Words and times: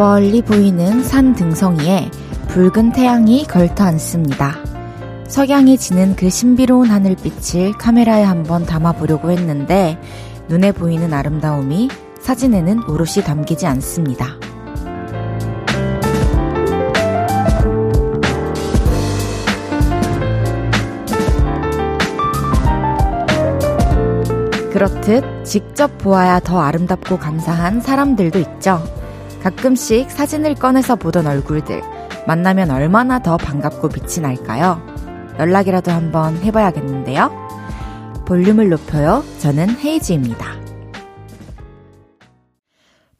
멀리 0.00 0.40
보이는 0.40 1.04
산 1.04 1.34
등성이에 1.34 2.10
붉은 2.48 2.92
태양이 2.92 3.44
걸터 3.46 3.84
앉습니다. 3.84 4.54
석양이 5.28 5.76
지는 5.76 6.16
그 6.16 6.30
신비로운 6.30 6.88
하늘빛을 6.88 7.72
카메라에 7.72 8.22
한번 8.22 8.64
담아보려고 8.64 9.30
했는데 9.30 10.00
눈에 10.48 10.72
보이는 10.72 11.12
아름다움이 11.12 11.90
사진에는 12.18 12.84
오롯이 12.88 13.22
담기지 13.26 13.66
않습니다. 13.66 14.38
그렇듯 24.72 25.44
직접 25.44 25.98
보아야 25.98 26.40
더 26.40 26.58
아름답고 26.58 27.18
감사한 27.18 27.82
사람들도 27.82 28.38
있죠. 28.38 28.82
가끔씩 29.42 30.10
사진을 30.10 30.54
꺼내서 30.54 30.96
보던 30.96 31.26
얼굴들, 31.26 31.82
만나면 32.26 32.70
얼마나 32.70 33.20
더 33.20 33.36
반갑고 33.36 33.88
빛이 33.88 34.20
날까요? 34.20 34.80
연락이라도 35.38 35.90
한번 35.90 36.36
해봐야겠는데요? 36.36 37.30
볼륨을 38.26 38.68
높여요. 38.68 39.24
저는 39.38 39.78
헤이즈입니다. 39.78 40.60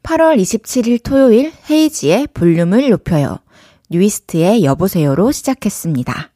8월 0.02 0.38
27일 0.38 1.02
토요일 1.02 1.52
헤이지의 1.70 2.28
볼륨을 2.34 2.90
높여요. 2.90 3.38
뉴이스트의 3.90 4.64
여보세요로 4.64 5.32
시작했습니다. 5.32 6.30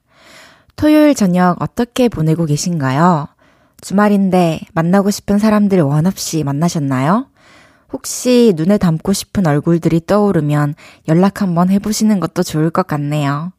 토요일 0.77 1.15
저녁 1.15 1.61
어떻게 1.61 2.09
보내고 2.09 2.47
계신가요? 2.47 3.29
주말인데 3.81 4.61
만나고 4.73 5.11
싶은 5.11 5.39
사람들 5.39 5.81
원 5.83 6.07
없이 6.07 6.43
만나셨나요? 6.43 7.29
혹시 7.95 8.53
눈에 8.57 8.77
담고 8.77 9.13
싶은 9.13 9.47
얼굴들이 9.47 10.01
떠오르면 10.05 10.75
연락 11.07 11.43
한번 11.43 11.71
해보시는 11.71 12.19
것도 12.19 12.43
좋을 12.43 12.71
것 12.71 12.89
같네요. 12.89 13.53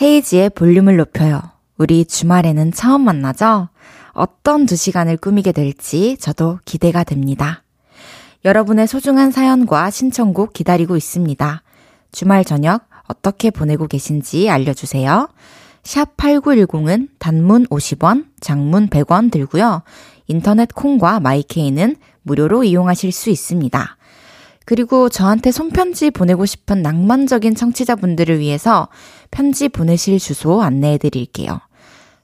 헤이지의 0.00 0.50
볼륨을 0.50 0.96
높여요. 0.96 1.42
우리 1.76 2.04
주말에는 2.04 2.70
처음 2.70 3.00
만나죠? 3.00 3.68
어떤 4.12 4.66
두 4.66 4.76
시간을 4.76 5.16
꾸미게 5.16 5.50
될지 5.50 6.16
저도 6.18 6.60
기대가 6.64 7.02
됩니다. 7.02 7.64
여러분의 8.44 8.86
소중한 8.86 9.32
사연과 9.32 9.90
신청곡 9.90 10.52
기다리고 10.52 10.96
있습니다. 10.96 11.62
주말 12.12 12.44
저녁 12.44 12.86
어떻게 13.08 13.50
보내고 13.50 13.88
계신지 13.88 14.48
알려주세요. 14.48 15.28
샵 15.82 16.16
8910은 16.16 17.08
단문 17.18 17.66
50원, 17.66 18.26
장문 18.38 18.88
100원 18.90 19.32
들고요. 19.32 19.82
인터넷 20.28 20.72
콩과 20.72 21.18
마이케이는 21.18 21.96
무료로 22.26 22.64
이용하실 22.64 23.12
수 23.12 23.30
있습니다. 23.30 23.96
그리고 24.66 25.08
저한테 25.08 25.52
손편지 25.52 26.10
보내고 26.10 26.44
싶은 26.44 26.82
낭만적인 26.82 27.54
청취자분들을 27.54 28.40
위해서 28.40 28.88
편지 29.30 29.68
보내실 29.68 30.18
주소 30.18 30.60
안내해 30.60 30.98
드릴게요. 30.98 31.60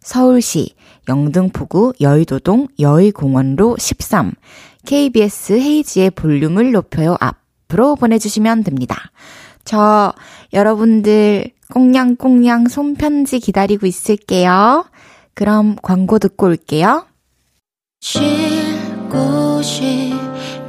서울시 0.00 0.74
영등포구 1.08 1.94
여의도동 2.00 2.66
여의공원로 2.80 3.76
13 3.78 4.32
KBS 4.84 5.52
헤이지의 5.52 6.10
볼륨을 6.10 6.72
높여요 6.72 7.16
앞으로 7.20 7.94
보내주시면 7.94 8.64
됩니다. 8.64 9.12
저 9.64 10.12
여러분들 10.52 11.52
꽁냥꽁냥 11.70 12.66
손편지 12.66 13.38
기다리고 13.38 13.86
있을게요. 13.86 14.84
그럼 15.34 15.76
광고 15.80 16.18
듣고 16.18 16.46
올게요. 16.46 17.06
쉴 18.00 18.71
곳이 19.12 20.14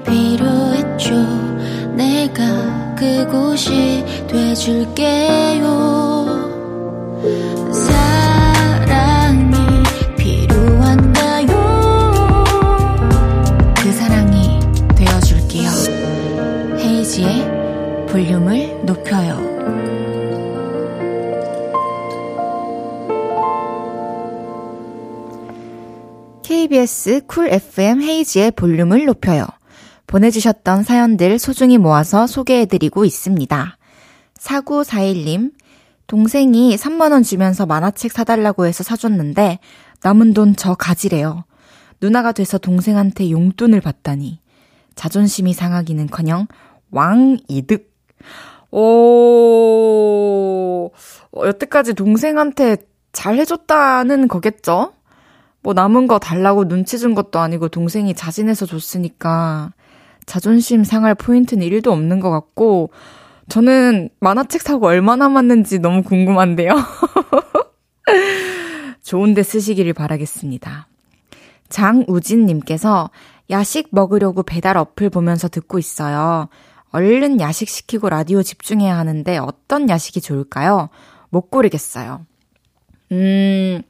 필요했죠. 0.06 1.16
내가 1.96 2.44
그곳이 2.96 4.04
돼줄게요. 4.28 5.64
KBS 26.64 27.24
쿨 27.28 27.50
FM 27.50 28.02
헤이지의 28.02 28.52
볼륨을 28.52 29.04
높여요. 29.04 29.46
보내주셨던 30.08 30.84
사연들 30.84 31.38
소중히 31.38 31.78
모아서 31.78 32.26
소개해드리고 32.26 33.04
있습니다. 33.04 33.78
4941님, 34.40 35.52
동생이 36.08 36.78
3만원 36.78 37.26
주면서 37.26 37.66
만화책 37.66 38.14
사달라고 38.14 38.66
해서 38.66 38.82
사줬는데 38.82 39.60
남은 40.04 40.34
돈 40.34 40.56
저 40.56 40.74
가지래요. 40.74 41.44
누나가 42.00 42.32
돼서 42.32 42.58
동생한테 42.58 43.30
용돈을 43.30 43.82
받다니. 43.82 44.40
자존심이 44.96 45.52
상하기는 45.54 46.08
커녕 46.08 46.48
왕 46.92 47.40
이득. 47.50 47.92
오, 48.72 48.82
여태까지 51.36 51.94
동생한테 51.94 52.78
잘 53.12 53.38
해줬다는 53.38 54.30
거겠죠? 54.30 54.94
뭐 55.64 55.74
남은 55.74 56.08
거 56.08 56.20
달라고 56.20 56.68
눈치 56.68 57.00
준 57.00 57.16
것도 57.16 57.40
아니고 57.40 57.70
동생이 57.70 58.14
자진해서 58.14 58.66
줬으니까 58.66 59.72
자존심 60.26 60.84
상할 60.84 61.16
포인트는 61.16 61.68
1도 61.68 61.88
없는 61.88 62.20
것 62.20 62.30
같고 62.30 62.92
저는 63.50 64.10
만화책 64.20 64.62
사고 64.62 64.88
얼마 64.88 65.16
남았는지 65.16 65.80
너무 65.80 66.04
궁금한데요. 66.04 66.76
좋은데 69.04 69.44
쓰시기를 69.44 69.94
바라겠습니다. 69.94 70.88
장우진님께서 71.70 73.10
야식 73.50 73.90
먹으려고 73.92 74.44
배달 74.44 74.78
어플 74.78 75.10
보면서 75.10 75.48
듣고 75.48 75.80
있어요. 75.80 76.50
얼른 76.92 77.40
야식 77.40 77.70
시키고 77.70 78.10
라디오 78.10 78.44
집중해야 78.44 78.98
하는데 78.98 79.38
어떤 79.38 79.90
야식이 79.90 80.22
좋을까요? 80.22 80.90
못 81.30 81.50
고르겠어요. 81.50 82.26
음, 83.14 83.82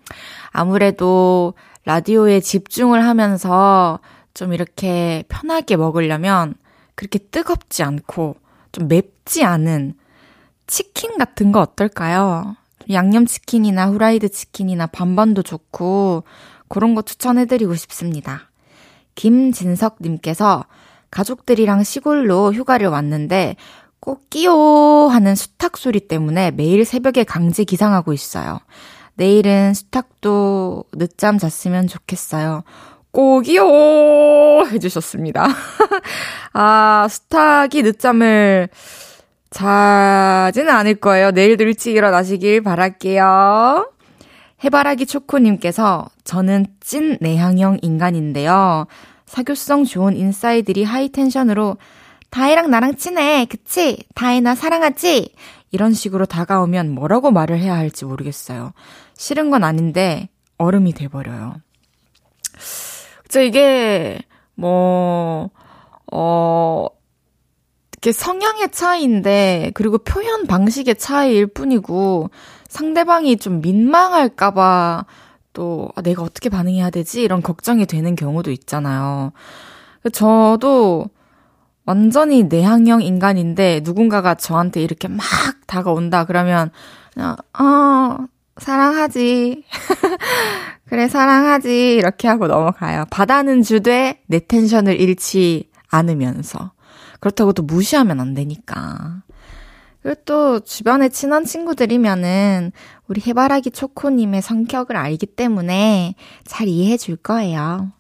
아무래도 0.51 1.53
라디오에 1.85 2.41
집중을 2.41 3.03
하면서 3.05 3.99
좀 4.33 4.53
이렇게 4.53 5.23
편하게 5.29 5.77
먹으려면 5.77 6.55
그렇게 6.95 7.19
뜨겁지 7.19 7.83
않고 7.83 8.35
좀 8.71 8.87
맵지 8.87 9.43
않은 9.43 9.95
치킨 10.67 11.17
같은 11.17 11.51
거 11.51 11.61
어떨까요? 11.61 12.55
양념치킨이나 12.91 13.87
후라이드 13.87 14.29
치킨이나 14.29 14.87
반반도 14.87 15.41
좋고 15.41 16.23
그런 16.67 16.95
거 16.95 17.01
추천해드리고 17.01 17.75
싶습니다. 17.75 18.49
김진석님께서 19.15 20.65
가족들이랑 21.11 21.83
시골로 21.83 22.53
휴가를 22.53 22.87
왔는데 22.87 23.55
꼭 23.99 24.29
끼요 24.29 25.07
하는 25.07 25.35
수탉 25.35 25.77
소리 25.77 25.99
때문에 26.01 26.51
매일 26.51 26.83
새벽에 26.83 27.23
강제 27.23 27.63
기상하고 27.63 28.11
있어요. 28.11 28.59
내일은 29.15 29.73
수탉도 29.73 30.85
늦잠 30.93 31.37
잤으면 31.37 31.87
좋겠어요. 31.87 32.63
꼭이요! 33.11 33.63
해주셨습니다. 34.71 35.47
아, 36.53 37.07
수탉이 37.09 37.83
늦잠을 37.83 38.69
자지는 39.51 40.69
않을 40.69 40.95
거예요. 40.95 41.31
내일도 41.31 41.63
일찍 41.63 41.95
일어나시길 41.95 42.61
바랄게요. 42.63 43.91
해바라기 44.63 45.05
초코님께서 45.05 46.07
저는 46.23 46.65
찐 46.79 47.17
내향형 47.21 47.79
인간인데요. 47.81 48.87
사교성 49.25 49.83
좋은 49.85 50.15
인싸이들이 50.15 50.83
하이텐션으로 50.83 51.77
다혜랑 52.31 52.71
나랑 52.71 52.95
친해. 52.95 53.45
그치? 53.45 54.03
다혜 54.15 54.39
나 54.39 54.55
사랑하지? 54.55 55.35
이런 55.73 55.91
식으로 55.91 56.25
다가오면 56.25 56.91
뭐라고 56.91 57.31
말을 57.31 57.59
해야 57.59 57.75
할지 57.75 58.05
모르겠어요. 58.05 58.73
싫은 59.15 59.49
건 59.49 59.63
아닌데 59.63 60.29
얼음이 60.59 60.93
돼버려요. 60.93 61.55
저 63.27 63.41
이게 63.41 64.19
뭐, 64.55 65.49
어, 66.11 66.87
이렇게 67.93 68.11
성향의 68.11 68.71
차이인데, 68.71 69.71
그리고 69.73 69.97
표현 69.97 70.45
방식의 70.45 70.97
차이일 70.97 71.47
뿐이고, 71.47 72.29
상대방이 72.67 73.37
좀 73.37 73.61
민망할까봐 73.61 75.05
또, 75.53 75.89
아, 75.95 76.03
내가 76.03 76.21
어떻게 76.21 76.49
반응해야 76.49 76.91
되지? 76.91 77.23
이런 77.23 77.41
걱정이 77.41 77.87
되는 77.87 78.15
경우도 78.15 78.51
있잖아요. 78.51 79.31
저도 80.11 81.09
완전히 81.85 82.43
내향형 82.43 83.01
인간인데, 83.01 83.81
누군가가 83.83 84.35
저한테 84.35 84.81
이렇게 84.81 85.07
막 85.07 85.25
다가온다, 85.67 86.25
그러면, 86.25 86.71
그냥, 87.13 87.35
어, 87.59 88.25
사랑하지. 88.57 89.63
그래, 90.87 91.07
사랑하지. 91.07 91.95
이렇게 91.95 92.27
하고 92.27 92.47
넘어가요. 92.47 93.05
바다는 93.09 93.63
주되 93.63 94.21
내 94.27 94.39
텐션을 94.39 94.99
잃지 94.99 95.69
않으면서. 95.89 96.71
그렇다고 97.19 97.53
또 97.53 97.63
무시하면 97.63 98.19
안 98.19 98.33
되니까. 98.33 99.23
그리고 100.01 100.21
또 100.25 100.59
주변에 100.59 101.09
친한 101.09 101.45
친구들이면은 101.45 102.73
우리 103.07 103.21
해바라기 103.25 103.71
초코님의 103.71 104.41
성격을 104.41 104.97
알기 104.97 105.25
때문에 105.25 106.15
잘 106.45 106.67
이해해 106.67 106.97
줄 106.97 107.15
거예요. 107.15 107.91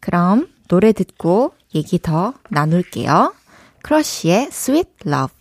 그럼 0.00 0.48
노래 0.68 0.92
듣고 0.92 1.52
얘기 1.76 1.98
더 1.98 2.34
나눌게요. 2.50 3.34
크러쉬의 3.82 4.48
Sweet 4.50 4.90
Love. 5.06 5.34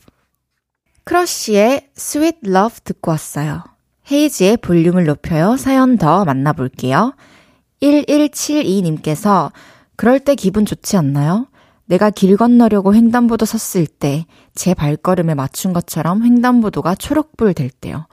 크러쉬의 1.03 1.89
Sweet 1.97 2.39
Love 2.45 2.79
듣고 2.83 3.11
왔어요. 3.11 3.63
헤이즈의 4.11 4.57
볼륨을 4.57 5.05
높여요. 5.05 5.57
사연 5.57 5.97
더 5.97 6.25
만나볼게요. 6.25 7.15
1172님께서 7.81 9.51
그럴 9.95 10.19
때 10.19 10.35
기분 10.35 10.65
좋지 10.65 10.97
않나요? 10.97 11.47
내가 11.85 12.09
길 12.09 12.35
건너려고 12.37 12.93
횡단보도 12.93 13.45
섰을 13.45 13.87
때 13.87 14.25
제 14.55 14.73
발걸음에 14.73 15.35
맞춘 15.35 15.73
것처럼 15.73 16.23
횡단보도가 16.23 16.95
초록불 16.95 17.53
될 17.53 17.69
때요. 17.69 18.07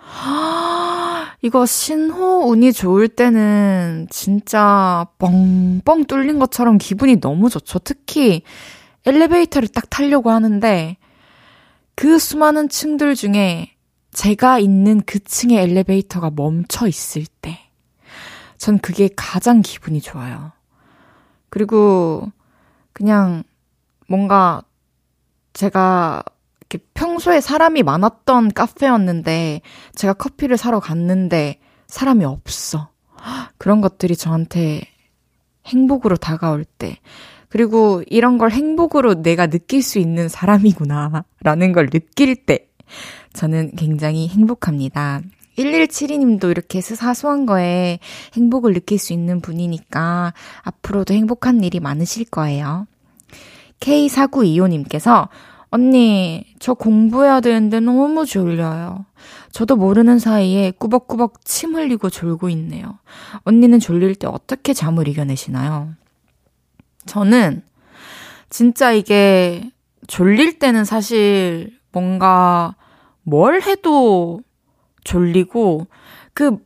이거 1.43 1.67
신호 1.67 2.49
운이 2.49 2.73
좋을 2.73 3.09
때는 3.09 4.07
진짜 4.11 5.07
뻥뻥 5.19 6.05
뚫린 6.07 6.39
것처럼 6.39 6.79
기분이 6.79 7.21
너무 7.21 7.51
좋죠. 7.51 7.81
특히 7.81 8.43
엘리베이터를 9.05 9.69
딱 9.69 9.91
타려고 9.91 10.31
하는데 10.31 10.97
그 11.97 12.19
수많은 12.21 12.69
층들 12.69 13.17
중에 13.17 13.73
제가 14.13 14.61
있는 14.61 15.03
그 15.05 15.19
층의 15.19 15.59
엘리베이터가 15.59 16.31
멈춰 16.35 16.87
있을 16.87 17.25
때, 17.41 17.59
전 18.57 18.79
그게 18.79 19.09
가장 19.17 19.63
기분이 19.63 20.01
좋아요. 20.01 20.53
그리고 21.49 22.31
그냥 22.93 23.43
뭔가 24.07 24.63
제가 25.55 26.23
이렇게 26.73 26.79
평소에 26.95 27.41
사람이 27.43 27.83
많았던 27.83 28.53
카페였는데 28.53 29.61
제가 29.95 30.15
커피를 30.15 30.57
사러 30.57 30.81
갔는데 30.81 31.59
사람이 31.87 32.25
없어. 32.25 32.89
그런 33.59 33.81
것들이 33.81 34.17
저한테 34.17 34.83
행복으로 35.67 36.17
다가올 36.17 36.65
때 36.65 36.99
그리고 37.49 38.03
이런 38.07 38.39
걸 38.39 38.51
행복으로 38.51 39.23
내가 39.23 39.47
느낄 39.47 39.83
수 39.83 39.99
있는 39.99 40.29
사람이구나 40.29 41.25
라는 41.43 41.73
걸 41.73 41.91
느낄 41.91 42.35
때 42.35 42.67
저는 43.35 43.73
굉장히 43.77 44.29
행복합니다. 44.29 45.21
1172님도 45.59 46.51
이렇게 46.51 46.81
사소한 46.81 47.45
거에 47.45 47.99
행복을 48.35 48.73
느낄 48.73 48.99
수 48.99 49.13
있는 49.13 49.43
분이니까 49.43 50.33
앞으로도 50.63 51.13
행복한 51.13 51.63
일이 51.63 51.79
많으실 51.79 52.25
거예요. 52.25 52.87
K4925님께서 53.81 55.29
언니, 55.73 56.45
저 56.59 56.75
공부해야 56.75 57.41
되는데 57.41 57.81
너무 57.81 58.27
졸려요. 58.27 59.07
저도 59.53 59.77
모르는 59.77 60.19
사이에 60.19 60.71
꾸벅꾸벅 60.73 61.45
침 61.47 61.75
흘리고 61.75 62.11
졸고 62.11 62.51
있네요. 62.51 62.99
언니는 63.45 63.81
졸릴 63.81 64.15
때 64.15 64.27
어떻게 64.27 64.75
잠을 64.75 65.09
이겨내시나요? 65.09 65.95
저는 67.07 67.63
진짜 68.51 68.93
이게 68.93 69.71
졸릴 70.09 70.59
때는 70.59 70.85
사실 70.85 71.73
뭔가 71.91 72.77
뭘 73.23 73.63
해도 73.63 74.43
졸리고 75.05 75.87
그 76.35 76.59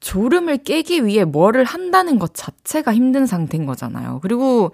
졸음을 0.00 0.58
깨기 0.58 1.06
위해 1.06 1.24
뭐를 1.24 1.62
한다는 1.62 2.18
것 2.18 2.34
자체가 2.34 2.92
힘든 2.92 3.26
상태인 3.26 3.64
거잖아요. 3.64 4.18
그리고 4.22 4.72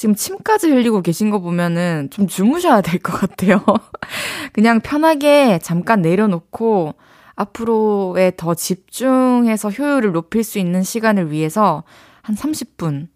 지금 0.00 0.14
침까지 0.14 0.70
흘리고 0.70 1.02
계신 1.02 1.28
거 1.28 1.40
보면은 1.40 2.08
좀 2.10 2.26
주무셔야 2.26 2.80
될 2.80 3.00
것 3.00 3.12
같아요. 3.12 3.62
그냥 4.54 4.80
편하게 4.80 5.58
잠깐 5.58 6.00
내려놓고 6.00 6.94
앞으로에 7.34 8.32
더 8.38 8.54
집중해서 8.54 9.68
효율을 9.68 10.12
높일 10.12 10.42
수 10.42 10.58
있는 10.58 10.82
시간을 10.82 11.30
위해서 11.30 11.84
한 12.22 12.34
30분 12.34 13.08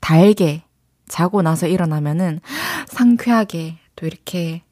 달게 0.00 0.62
자고 1.08 1.42
나서 1.42 1.66
일어나면은 1.66 2.40
상쾌하게 2.86 3.76
또 3.94 4.06
이렇게 4.06 4.62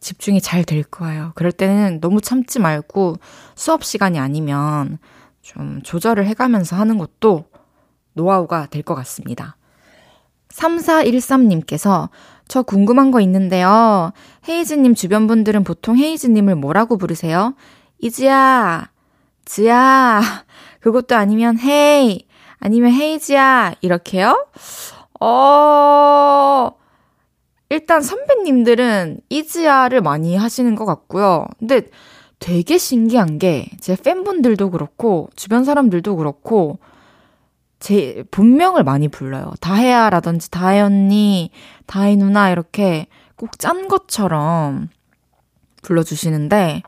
집중이 0.00 0.42
잘 0.42 0.62
될 0.64 0.82
거예요. 0.82 1.32
그럴 1.36 1.52
때는 1.52 2.02
너무 2.02 2.20
참지 2.20 2.58
말고 2.58 3.16
수업 3.54 3.82
시간이 3.82 4.18
아니면 4.18 4.98
좀 5.40 5.80
조절을 5.84 6.26
해가면서 6.26 6.76
하는 6.76 6.98
것도 6.98 7.46
노하우가 8.12 8.66
될 8.66 8.82
것 8.82 8.94
같습니다. 8.94 9.56
3413님께서 10.52 12.08
저 12.48 12.62
궁금한 12.62 13.10
거 13.10 13.20
있는데요. 13.20 14.12
헤이즈님 14.48 14.94
주변 14.94 15.26
분들은 15.26 15.64
보통 15.64 15.96
헤이즈님을 15.96 16.54
뭐라고 16.56 16.98
부르세요? 16.98 17.54
이지야, 17.98 18.90
지야, 19.44 20.20
그것도 20.80 21.14
아니면 21.16 21.58
헤이, 21.58 22.26
아니면 22.58 22.92
헤이지야, 22.92 23.74
이렇게요? 23.80 24.46
어, 25.20 26.72
일단 27.70 28.02
선배님들은 28.02 29.20
이지야를 29.30 30.02
많이 30.02 30.36
하시는 30.36 30.74
것 30.74 30.84
같고요. 30.84 31.46
근데 31.58 31.82
되게 32.38 32.76
신기한 32.76 33.38
게 33.38 33.66
제 33.80 33.96
팬분들도 33.96 34.70
그렇고 34.70 35.28
주변 35.36 35.64
사람들도 35.64 36.16
그렇고 36.16 36.78
제 37.82 38.22
본명을 38.30 38.84
많이 38.84 39.08
불러요. 39.08 39.52
다혜야라든지 39.60 40.52
다혜 40.52 40.80
언니, 40.80 41.50
다혜 41.86 42.14
누나 42.14 42.48
이렇게 42.50 43.08
꼭 43.36 43.58
짠 43.58 43.88
것처럼 43.88 44.88
불러주시는데 45.82 46.82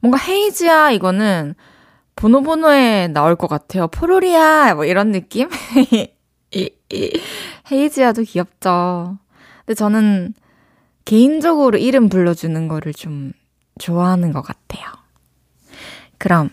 뭔가 0.00 0.18
헤이지야 0.18 0.92
이거는 0.92 1.56
보노보노에 2.14 3.08
나올 3.08 3.34
것 3.34 3.48
같아요. 3.48 3.88
포로리야 3.88 4.74
뭐 4.76 4.84
이런 4.84 5.10
느낌? 5.10 5.48
헤이지야도 7.72 8.22
귀엽죠. 8.22 9.18
근데 9.66 9.74
저는 9.74 10.34
개인적으로 11.06 11.76
이름 11.76 12.08
불러주는 12.08 12.68
거를 12.68 12.94
좀 12.94 13.32
좋아하는 13.80 14.32
것 14.32 14.42
같아요. 14.42 14.86
그럼 16.18 16.50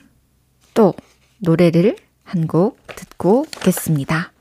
또 0.73 0.95
노래를 1.39 1.95
한 2.27 2.45
곡 2.47 2.77
듣고 2.87 3.45
오겠습니다. 3.57 4.31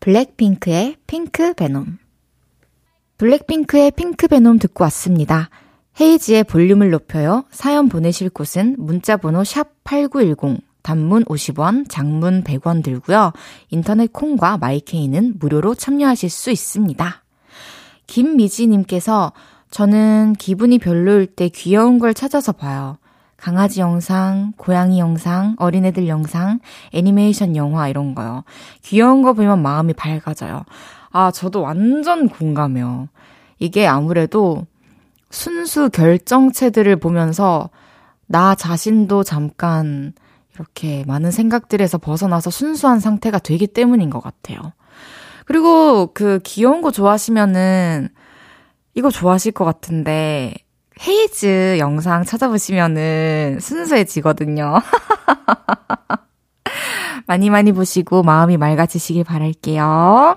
블랙핑크의 0.00 0.96
핑크 1.06 1.54
베놈. 1.54 1.98
블랙핑크의 3.18 3.92
핑크 3.92 4.26
베놈 4.26 4.58
듣고 4.58 4.84
왔습니다. 4.84 5.48
헤이지의 6.00 6.44
볼륨을 6.44 6.90
높여요. 6.90 7.44
사연 7.50 7.88
보내실 7.88 8.30
곳은 8.30 8.76
문자번호 8.78 9.42
샵8910 9.42 10.60
단문 10.82 11.24
50원, 11.26 11.88
장문 11.88 12.42
100원 12.42 12.82
들고요. 12.82 13.32
인터넷 13.68 14.12
콩과 14.12 14.56
마이케이는 14.56 15.34
무료로 15.38 15.74
참여하실 15.74 16.30
수 16.30 16.50
있습니다. 16.50 17.22
김미지님께서 18.06 19.32
저는 19.70 20.32
기분이 20.38 20.78
별로일 20.78 21.26
때 21.26 21.48
귀여운 21.50 21.98
걸 21.98 22.14
찾아서 22.14 22.52
봐요. 22.52 22.96
강아지 23.40 23.80
영상, 23.80 24.52
고양이 24.58 24.98
영상, 24.98 25.56
어린애들 25.58 26.08
영상, 26.08 26.60
애니메이션 26.92 27.56
영화 27.56 27.88
이런 27.88 28.14
거요. 28.14 28.44
귀여운 28.82 29.22
거 29.22 29.32
보면 29.32 29.62
마음이 29.62 29.94
밝아져요. 29.94 30.64
아, 31.10 31.30
저도 31.30 31.62
완전 31.62 32.28
공감해요. 32.28 33.08
이게 33.58 33.86
아무래도 33.86 34.66
순수 35.30 35.88
결정체들을 35.88 36.96
보면서 36.96 37.70
나 38.26 38.54
자신도 38.54 39.24
잠깐 39.24 40.12
이렇게 40.54 41.04
많은 41.06 41.30
생각들에서 41.30 41.98
벗어나서 41.98 42.50
순수한 42.50 43.00
상태가 43.00 43.38
되기 43.38 43.66
때문인 43.66 44.10
것 44.10 44.20
같아요. 44.20 44.60
그리고 45.46 46.12
그 46.12 46.40
귀여운 46.44 46.82
거 46.82 46.90
좋아하시면은 46.90 48.08
이거 48.94 49.10
좋아하실 49.10 49.52
것 49.52 49.64
같은데 49.64 50.54
헤이즈 51.06 51.78
영상 51.78 52.24
찾아보시면은 52.24 53.58
순수해지거든요. 53.60 54.80
많이 57.26 57.48
많이 57.48 57.72
보시고 57.72 58.22
마음이 58.22 58.56
맑아지시길 58.56 59.24
바랄게요. 59.24 60.36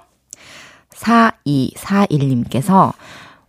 4241님께서 0.92 2.94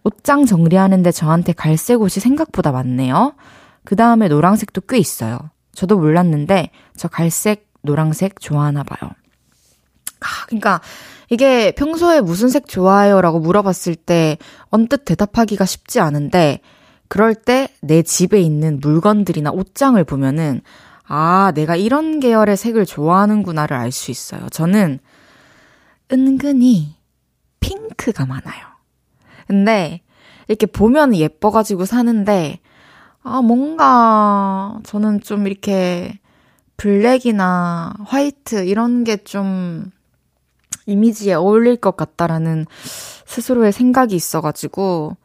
옷장 0.02 0.44
정리하는데 0.44 1.10
저한테 1.12 1.52
갈색 1.52 2.00
옷이 2.00 2.20
생각보다 2.20 2.72
많네요. 2.72 3.34
그 3.84 3.96
다음에 3.96 4.28
노란색도 4.28 4.82
꽤 4.88 4.98
있어요. 4.98 5.38
저도 5.74 5.98
몰랐는데 5.98 6.70
저 6.96 7.08
갈색, 7.08 7.68
노란색 7.82 8.40
좋아하나 8.40 8.82
봐요. 8.82 9.10
아, 10.20 10.46
그러니까 10.46 10.80
이게 11.30 11.70
평소에 11.72 12.20
무슨 12.20 12.48
색 12.48 12.66
좋아해요? 12.66 13.20
라고 13.20 13.40
물어봤을 13.40 13.94
때 13.94 14.38
언뜻 14.70 15.04
대답하기가 15.04 15.64
쉽지 15.64 16.00
않은데 16.00 16.60
그럴 17.08 17.34
때 17.34 17.68
내 17.80 18.02
집에 18.02 18.40
있는 18.40 18.80
물건들이나 18.80 19.50
옷장을 19.50 20.02
보면은 20.04 20.62
아, 21.06 21.52
내가 21.54 21.76
이런 21.76 22.18
계열의 22.18 22.56
색을 22.56 22.86
좋아하는구나를 22.86 23.76
알 23.76 23.92
수 23.92 24.10
있어요. 24.10 24.48
저는 24.50 25.00
은근히 26.12 26.96
핑크가 27.60 28.24
많아요. 28.26 28.66
근데 29.46 30.00
이렇게 30.48 30.66
보면 30.66 31.14
예뻐가지고 31.14 31.84
사는데, 31.84 32.60
아, 33.22 33.40
뭔가, 33.42 34.78
저는 34.84 35.20
좀 35.20 35.46
이렇게, 35.46 36.18
블랙이나 36.76 37.94
화이트, 38.04 38.64
이런 38.66 39.04
게 39.04 39.16
좀, 39.18 39.90
이미지에 40.86 41.34
어울릴 41.34 41.76
것 41.76 41.96
같다라는 41.96 42.66
스스로의 43.26 43.72
생각이 43.72 44.14
있어가지고, 44.14 45.16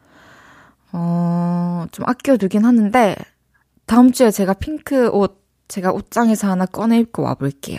어, 0.92 1.86
좀 1.92 2.08
아껴두긴 2.08 2.64
하는데, 2.64 3.16
다음 3.86 4.12
주에 4.12 4.30
제가 4.30 4.54
핑크 4.54 5.08
옷, 5.08 5.44
제가 5.68 5.92
옷장에서 5.92 6.48
하나 6.48 6.66
꺼내 6.66 6.98
입고 6.98 7.22
와볼게요. 7.22 7.78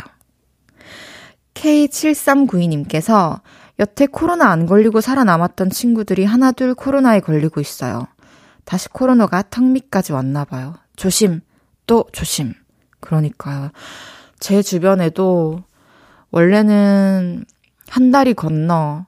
K7392님께서 1.53 3.41
여태 3.79 4.05
코로나 4.05 4.49
안 4.49 4.65
걸리고 4.65 5.01
살아남았던 5.01 5.69
친구들이 5.69 6.25
하나둘 6.25 6.75
코로나에 6.75 7.19
걸리고 7.19 7.61
있어요. 7.61 8.07
다시 8.65 8.89
코로나가 8.89 9.43
턱 9.49 9.63
밑까지 9.63 10.13
왔나 10.13 10.45
봐요. 10.45 10.75
조심, 10.95 11.41
또 11.87 12.05
조심. 12.11 12.53
그러니까요. 12.99 13.71
제 14.39 14.61
주변에도 14.61 15.63
원래는 16.29 17.45
한 17.89 18.11
달이 18.11 18.33
건너 18.35 19.05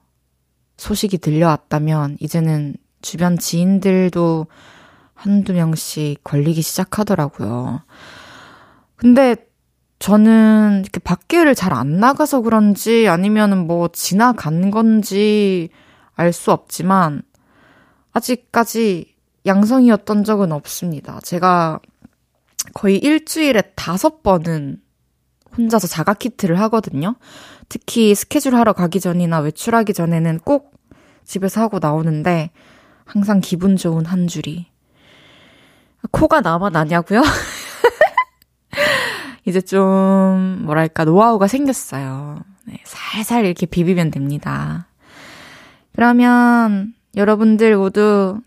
소식이 0.76 1.18
들려왔다면 1.18 2.18
이제는 2.20 2.76
주변 3.04 3.38
지인들도 3.38 4.46
한두 5.14 5.52
명씩 5.52 6.24
걸리기 6.24 6.62
시작하더라고요. 6.62 7.82
근데 8.96 9.36
저는 9.98 10.80
이렇게 10.82 11.00
밖에를 11.00 11.54
잘 11.54 11.72
안 11.72 11.98
나가서 12.00 12.40
그런지 12.40 13.06
아니면은 13.08 13.66
뭐 13.66 13.88
지나간 13.92 14.70
건지 14.70 15.68
알 16.14 16.32
수 16.32 16.50
없지만 16.50 17.22
아직까지 18.12 19.14
양성이었던 19.46 20.24
적은 20.24 20.52
없습니다. 20.52 21.20
제가 21.22 21.80
거의 22.72 22.98
일주일에 22.98 23.62
다섯 23.76 24.22
번은 24.22 24.80
혼자서 25.56 25.86
자가 25.88 26.14
키트를 26.14 26.58
하거든요. 26.60 27.16
특히 27.68 28.14
스케줄 28.14 28.54
하러 28.54 28.72
가기 28.72 29.00
전이나 29.00 29.40
외출하기 29.40 29.92
전에는 29.92 30.40
꼭 30.44 30.72
집에서 31.24 31.60
하고 31.60 31.78
나오는데 31.80 32.50
항상 33.04 33.40
기분 33.40 33.76
좋은 33.76 34.04
한 34.06 34.26
줄이. 34.26 34.66
코가 36.10 36.40
남아 36.40 36.70
나냐고요? 36.70 37.22
이제 39.46 39.60
좀, 39.60 40.62
뭐랄까, 40.64 41.04
노하우가 41.04 41.46
생겼어요. 41.48 42.42
네, 42.64 42.78
살살 42.84 43.44
이렇게 43.44 43.66
비비면 43.66 44.10
됩니다. 44.10 44.86
그러면 45.94 46.94
여러분들 47.16 47.76
모두 47.76 48.40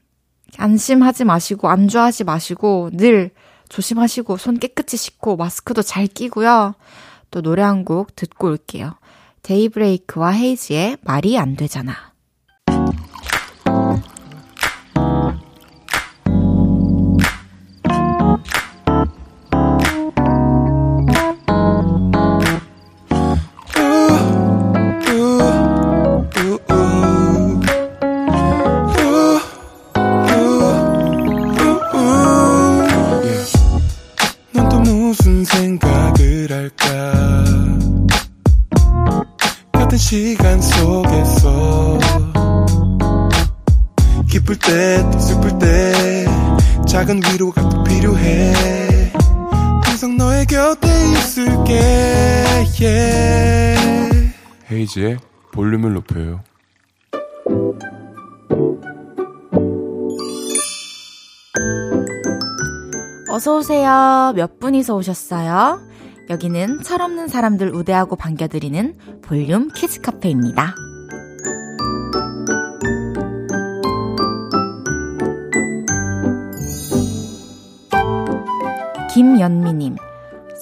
안심하지 0.58 1.24
마시고, 1.24 1.70
안주하지 1.70 2.24
마시고, 2.24 2.90
늘 2.94 3.30
조심하시고, 3.70 4.38
손 4.38 4.58
깨끗이 4.58 4.98
씻고, 4.98 5.36
마스크도 5.38 5.82
잘 5.84 6.08
끼고요. 6.08 6.74
또 7.30 7.42
노래 7.42 7.62
한 7.62 7.86
곡 7.86 8.16
듣고 8.16 8.48
올게요. 8.48 8.96
데이브레이크와 9.44 10.32
헤이즈의 10.32 10.98
말이 11.02 11.38
안 11.38 11.56
되잖아. 11.56 11.94
헤이지의 54.88 55.18
볼륨을 55.52 55.94
높여요. 55.94 56.42
어서오세요. 63.30 64.34
몇 64.36 64.60
분이서 64.60 64.96
오셨어요? 64.96 65.82
여기는 66.30 66.82
철없는 66.84 67.28
사람들 67.28 67.74
우대하고 67.74 68.16
반겨드리는 68.16 68.98
볼륨 69.22 69.70
키즈 69.70 70.02
카페입니다. 70.02 70.74
김연미님, 79.14 79.96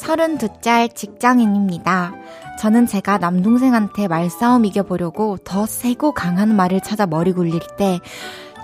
32짤 0.01 0.96
직장인입니다. 0.96 2.13
저는 2.60 2.88
제가 2.88 3.18
남동생한테 3.18 4.08
말싸움 4.08 4.66
이겨보려고 4.66 5.38
더 5.38 5.66
세고 5.66 6.14
강한 6.14 6.56
말을 6.56 6.82
찾아 6.82 7.06
머리 7.06 7.34
굴릴 7.34 7.60
때 7.78 8.00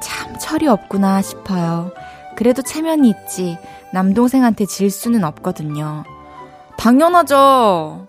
참 0.02 0.38
철이 0.38 0.68
없구나 0.68 1.22
싶어요. 1.22 1.92
그래도 2.36 2.62
체면이 2.62 3.10
있지. 3.10 3.58
남동생한테 3.94 4.66
질 4.66 4.90
수는 4.90 5.24
없거든요. 5.24 6.04
당연하죠. 6.78 8.08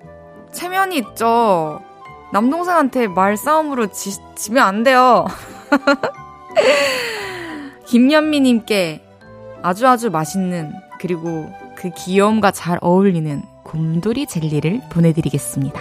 체면이 0.53 0.97
있죠. 0.99 1.81
남동생한테 2.33 3.09
말싸움으로 3.09 3.93
지, 3.93 4.19
지면 4.35 4.67
안 4.67 4.83
돼요. 4.83 5.27
김연미님께 7.87 9.05
아주 9.62 9.87
아주 9.87 10.11
맛있는 10.11 10.73
그리고 10.99 11.53
그 11.77 11.91
귀여움과 11.91 12.53
잘 12.53 12.79
어울리는 12.81 13.43
곰돌이 13.73 14.26
젤리를 14.26 14.83
보내드리겠습니다. 14.91 15.81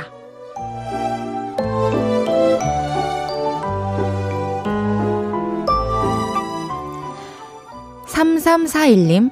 3341님, 8.07 9.31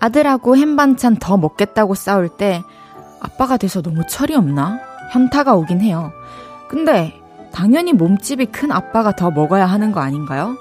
아들하고 0.00 0.56
햄반찬 0.56 1.16
더 1.16 1.36
먹겠다고 1.36 1.94
싸울 1.94 2.28
때 2.28 2.60
아빠가 3.20 3.56
돼서 3.56 3.82
너무 3.82 4.02
철이 4.08 4.34
없나? 4.34 4.80
현타가 5.12 5.54
오긴 5.54 5.80
해요. 5.80 6.10
근데 6.68 7.14
당연히 7.52 7.92
몸집이 7.92 8.46
큰 8.46 8.72
아빠가 8.72 9.14
더 9.14 9.30
먹어야 9.30 9.66
하는 9.66 9.92
거 9.92 10.00
아닌가요? 10.00 10.56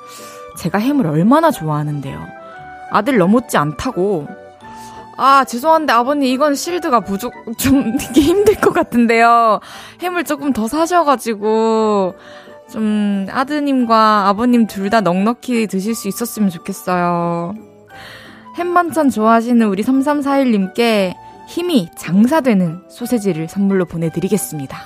제가 0.59 0.77
햄을 0.77 1.07
얼마나 1.07 1.49
좋아하는데요. 1.49 2.19
아들 2.91 3.17
넘었지 3.17 3.57
않다고 3.57 4.27
아, 5.17 5.43
죄송한데 5.45 5.93
아버님 5.93 6.23
이건 6.27 6.55
실드가 6.55 7.01
부족, 7.01 7.33
좀 7.57 7.95
이게 8.01 8.21
힘들 8.21 8.55
것 8.55 8.73
같은데요. 8.73 9.59
햄을 10.01 10.23
조금 10.23 10.53
더 10.53 10.67
사셔가지고, 10.67 12.15
좀 12.71 13.27
아드님과 13.29 14.27
아버님 14.29 14.65
둘 14.67 14.89
다 14.89 15.01
넉넉히 15.01 15.67
드실 15.67 15.93
수 15.95 16.07
있었으면 16.07 16.49
좋겠어요. 16.49 17.53
햄 18.57 18.73
반찬 18.73 19.09
좋아하시는 19.09 19.65
우리 19.67 19.83
3341님께 19.83 21.13
힘이 21.47 21.89
장사되는 21.97 22.83
소세지를 22.89 23.47
선물로 23.49 23.85
보내드리겠습니다. 23.85 24.77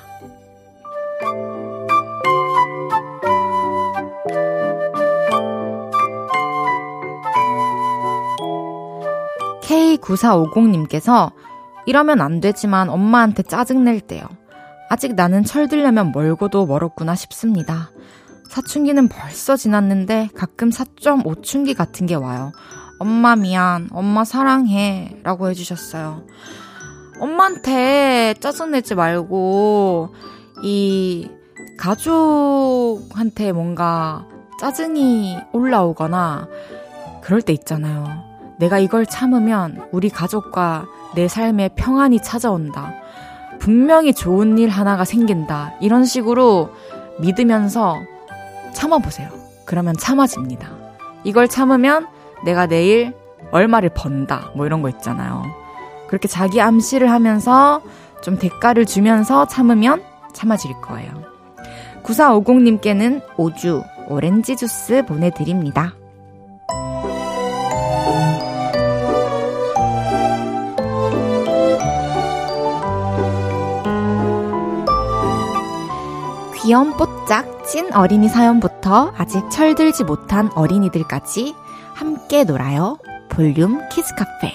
K9450님께서 9.75 11.31
이러면 11.85 12.21
안 12.21 12.39
되지만 12.39 12.89
엄마한테 12.89 13.43
짜증낼 13.43 14.01
때요. 14.01 14.23
아직 14.89 15.15
나는 15.15 15.43
철들려면 15.43 16.11
멀고도 16.11 16.65
멀었구나 16.65 17.15
싶습니다. 17.15 17.91
사춘기는 18.49 19.07
벌써 19.09 19.55
지났는데 19.55 20.29
가끔 20.35 20.69
4.5춘기 20.69 21.75
같은 21.75 22.05
게 22.05 22.15
와요. 22.15 22.51
엄마 22.99 23.35
미안, 23.35 23.89
엄마 23.91 24.23
사랑해 24.23 25.17
라고 25.23 25.49
해주셨어요. 25.49 26.23
엄마한테 27.19 28.35
짜증내지 28.39 28.95
말고 28.95 30.13
이 30.63 31.29
가족한테 31.77 33.51
뭔가 33.51 34.25
짜증이 34.59 35.37
올라오거나 35.51 36.47
그럴 37.21 37.41
때 37.41 37.51
있잖아요. 37.53 38.24
내가 38.57 38.79
이걸 38.79 39.05
참으면 39.05 39.87
우리 39.91 40.09
가족과 40.09 40.85
내 41.15 41.27
삶에 41.27 41.69
평안이 41.75 42.21
찾아온다. 42.21 42.93
분명히 43.59 44.13
좋은 44.13 44.57
일 44.57 44.69
하나가 44.69 45.05
생긴다. 45.05 45.73
이런 45.81 46.05
식으로 46.05 46.69
믿으면서 47.19 48.01
참아보세요. 48.73 49.29
그러면 49.65 49.95
참아집니다. 49.97 50.69
이걸 51.23 51.47
참으면 51.47 52.07
내가 52.43 52.67
내일 52.67 53.13
얼마를 53.51 53.89
번다. 53.89 54.51
뭐 54.55 54.65
이런 54.65 54.81
거 54.81 54.89
있잖아요. 54.89 55.43
그렇게 56.07 56.27
자기 56.27 56.61
암시를 56.61 57.09
하면서 57.09 57.81
좀 58.21 58.37
대가를 58.37 58.85
주면서 58.85 59.47
참으면 59.47 60.03
참아질 60.33 60.81
거예요. 60.81 61.11
9450님께는 62.03 63.21
오주 63.37 63.83
오렌지 64.07 64.55
주스 64.55 65.03
보내드립니다. 65.05 65.93
귀염뽀짝 76.65 77.67
찐 77.67 77.93
어린이 77.93 78.27
사연부터 78.27 79.13
아직 79.15 79.51
철들지 79.51 80.03
못한 80.03 80.49
어린이들까지 80.55 81.53
함께 81.93 82.43
놀아요. 82.43 82.97
볼륨 83.29 83.87
키즈카페. 83.89 84.51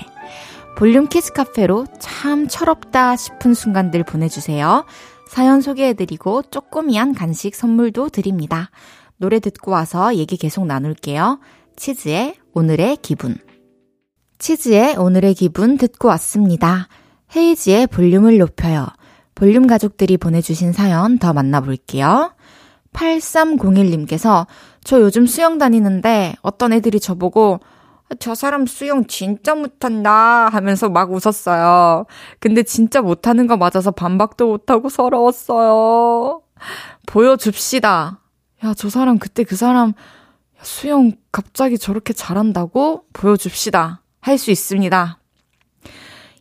볼륨 0.76 1.06
키즈카페로 1.06 1.86
참 2.00 2.48
철없다 2.48 3.14
싶은 3.14 3.54
순간들 3.54 4.02
보내주세요. 4.02 4.86
사연 5.28 5.60
소개해드리고 5.60 6.42
쪼꼬미한 6.50 7.14
간식 7.14 7.54
선물도 7.54 8.08
드립니다. 8.08 8.70
노래 9.16 9.38
듣고 9.38 9.70
와서 9.70 10.16
얘기 10.16 10.36
계속 10.36 10.66
나눌게요. 10.66 11.38
치즈의 11.76 12.34
오늘의 12.54 12.96
기분. 13.02 13.36
치즈의 14.40 14.96
오늘의 14.96 15.34
기분 15.34 15.76
듣고 15.76 16.08
왔습니다. 16.08 16.88
헤이지의 17.36 17.86
볼륨을 17.86 18.38
높여요. 18.38 18.88
볼륨 19.40 19.66
가족들이 19.66 20.18
보내주신 20.18 20.74
사연 20.74 21.16
더 21.16 21.32
만나볼게요. 21.32 22.34
8301님께서 22.92 24.46
저 24.84 25.00
요즘 25.00 25.24
수영 25.24 25.56
다니는데 25.56 26.34
어떤 26.42 26.74
애들이 26.74 27.00
저보고 27.00 27.60
저 28.18 28.34
사람 28.34 28.66
수영 28.66 29.06
진짜 29.06 29.54
못한다 29.54 30.50
하면서 30.50 30.90
막 30.90 31.10
웃었어요. 31.10 32.04
근데 32.38 32.62
진짜 32.62 33.00
못하는 33.00 33.46
거 33.46 33.56
맞아서 33.56 33.92
반박도 33.92 34.46
못하고 34.46 34.90
서러웠어요. 34.90 36.42
보여줍시다. 37.06 38.20
야, 38.62 38.74
저 38.76 38.90
사람 38.90 39.18
그때 39.18 39.44
그 39.44 39.56
사람 39.56 39.94
수영 40.60 41.12
갑자기 41.32 41.78
저렇게 41.78 42.12
잘한다고 42.12 43.04
보여줍시다. 43.14 44.02
할 44.20 44.36
수 44.36 44.50
있습니다. 44.50 45.18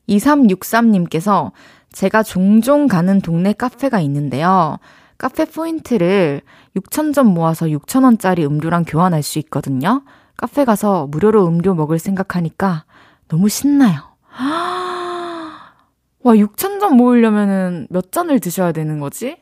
2363님께서 0.10 1.54
제가 1.92 2.24
종종 2.24 2.88
가는 2.88 3.22
동네 3.22 3.54
카페가 3.54 4.00
있는데요. 4.02 4.78
카페 5.18 5.46
포인트를 5.46 6.42
6,000점 6.78 7.26
모아서 7.34 7.66
6,000원짜리 7.66 8.46
음료랑 8.46 8.86
교환할 8.86 9.22
수 9.22 9.38
있거든요. 9.40 10.04
카페 10.38 10.64
가서 10.64 11.08
무료로 11.08 11.46
음료 11.48 11.74
먹을 11.74 12.00
생각하니까 12.00 12.86
너무 13.28 13.50
신나요. 13.50 14.00
와, 16.22 16.34
6,000점 16.34 16.96
모으려면은 16.96 17.88
몇 17.90 18.12
잔을 18.12 18.40
드셔야 18.40 18.72
되는 18.72 19.00
거지? 19.00 19.38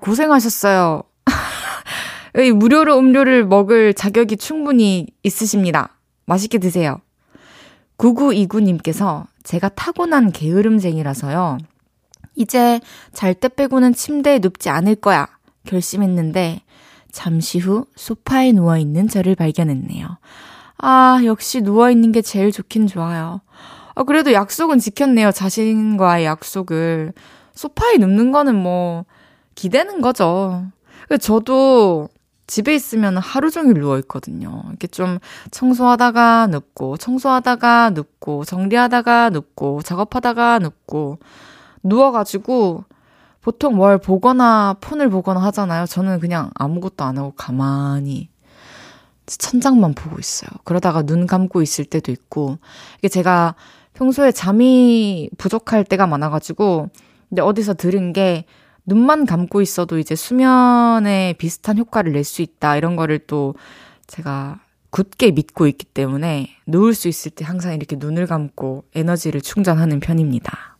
고생하셨어요. 0.00 1.02
무료로 2.54 2.98
음료를 2.98 3.46
먹을 3.46 3.94
자격이 3.94 4.36
충분히 4.36 5.06
있으십니다. 5.22 5.96
맛있게 6.26 6.58
드세요. 6.58 7.00
9929님께서 7.98 9.26
제가 9.42 9.68
타고난 9.70 10.32
게으름쟁이라서요. 10.32 11.58
이제 12.34 12.80
잘 13.12 13.34
때 13.34 13.48
빼고는 13.48 13.94
침대에 13.94 14.38
눕지 14.40 14.68
않을 14.68 14.96
거야. 14.96 15.28
결심했는데 15.64 16.62
잠시 17.10 17.58
후 17.58 17.86
소파에 17.96 18.52
누워 18.52 18.76
있는 18.76 19.08
저를 19.08 19.34
발견했네요. 19.34 20.18
아, 20.78 21.20
역시 21.24 21.62
누워 21.62 21.90
있는 21.90 22.12
게 22.12 22.20
제일 22.20 22.52
좋긴 22.52 22.86
좋아요. 22.86 23.40
아, 23.94 24.02
그래도 24.02 24.32
약속은 24.32 24.78
지켰네요. 24.78 25.32
자신과의 25.32 26.26
약속을. 26.26 27.14
소파에 27.54 27.96
눕는 27.96 28.32
거는 28.32 28.54
뭐, 28.54 29.06
기대는 29.54 30.02
거죠. 30.02 30.66
저도 31.20 32.10
집에 32.46 32.74
있으면 32.74 33.16
하루 33.16 33.50
종일 33.50 33.74
누워있거든요. 33.74 34.62
이렇게 34.68 34.86
좀 34.86 35.18
청소하다가 35.50 36.46
눕고, 36.48 36.96
청소하다가 36.96 37.90
눕고, 37.90 38.44
정리하다가 38.44 39.30
눕고, 39.30 39.82
작업하다가 39.82 40.60
눕고, 40.60 41.18
누워가지고, 41.82 42.84
보통 43.42 43.76
뭘 43.76 43.98
보거나 43.98 44.76
폰을 44.80 45.08
보거나 45.08 45.40
하잖아요. 45.44 45.86
저는 45.86 46.18
그냥 46.20 46.50
아무것도 46.54 47.04
안 47.04 47.18
하고 47.18 47.32
가만히 47.36 48.28
천장만 49.26 49.94
보고 49.94 50.18
있어요. 50.18 50.50
그러다가 50.64 51.02
눈 51.02 51.26
감고 51.26 51.62
있을 51.62 51.84
때도 51.84 52.12
있고, 52.12 52.58
이게 52.98 53.08
제가 53.08 53.54
평소에 53.94 54.30
잠이 54.32 55.30
부족할 55.38 55.84
때가 55.84 56.06
많아가지고, 56.06 56.90
근데 57.28 57.42
어디서 57.42 57.74
들은 57.74 58.12
게, 58.12 58.44
눈만 58.86 59.26
감고 59.26 59.60
있어도 59.62 59.98
이제 59.98 60.14
수면에 60.14 61.34
비슷한 61.38 61.78
효과를 61.78 62.12
낼 62.12 62.24
수 62.24 62.42
있다. 62.42 62.76
이런 62.76 62.96
거를 62.96 63.18
또 63.18 63.54
제가 64.06 64.60
굳게 64.90 65.32
믿고 65.32 65.66
있기 65.66 65.84
때문에 65.86 66.48
누울 66.66 66.94
수 66.94 67.08
있을 67.08 67.30
때 67.32 67.44
항상 67.44 67.74
이렇게 67.74 67.96
눈을 67.96 68.26
감고 68.26 68.84
에너지를 68.94 69.40
충전하는 69.42 70.00
편입니다. 70.00 70.76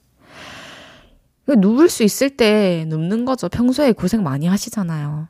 누울 1.58 1.88
수 1.88 2.02
있을 2.02 2.30
때 2.30 2.84
눕는 2.88 3.24
거죠. 3.24 3.48
평소에 3.48 3.92
고생 3.92 4.22
많이 4.22 4.46
하시잖아요. 4.46 5.28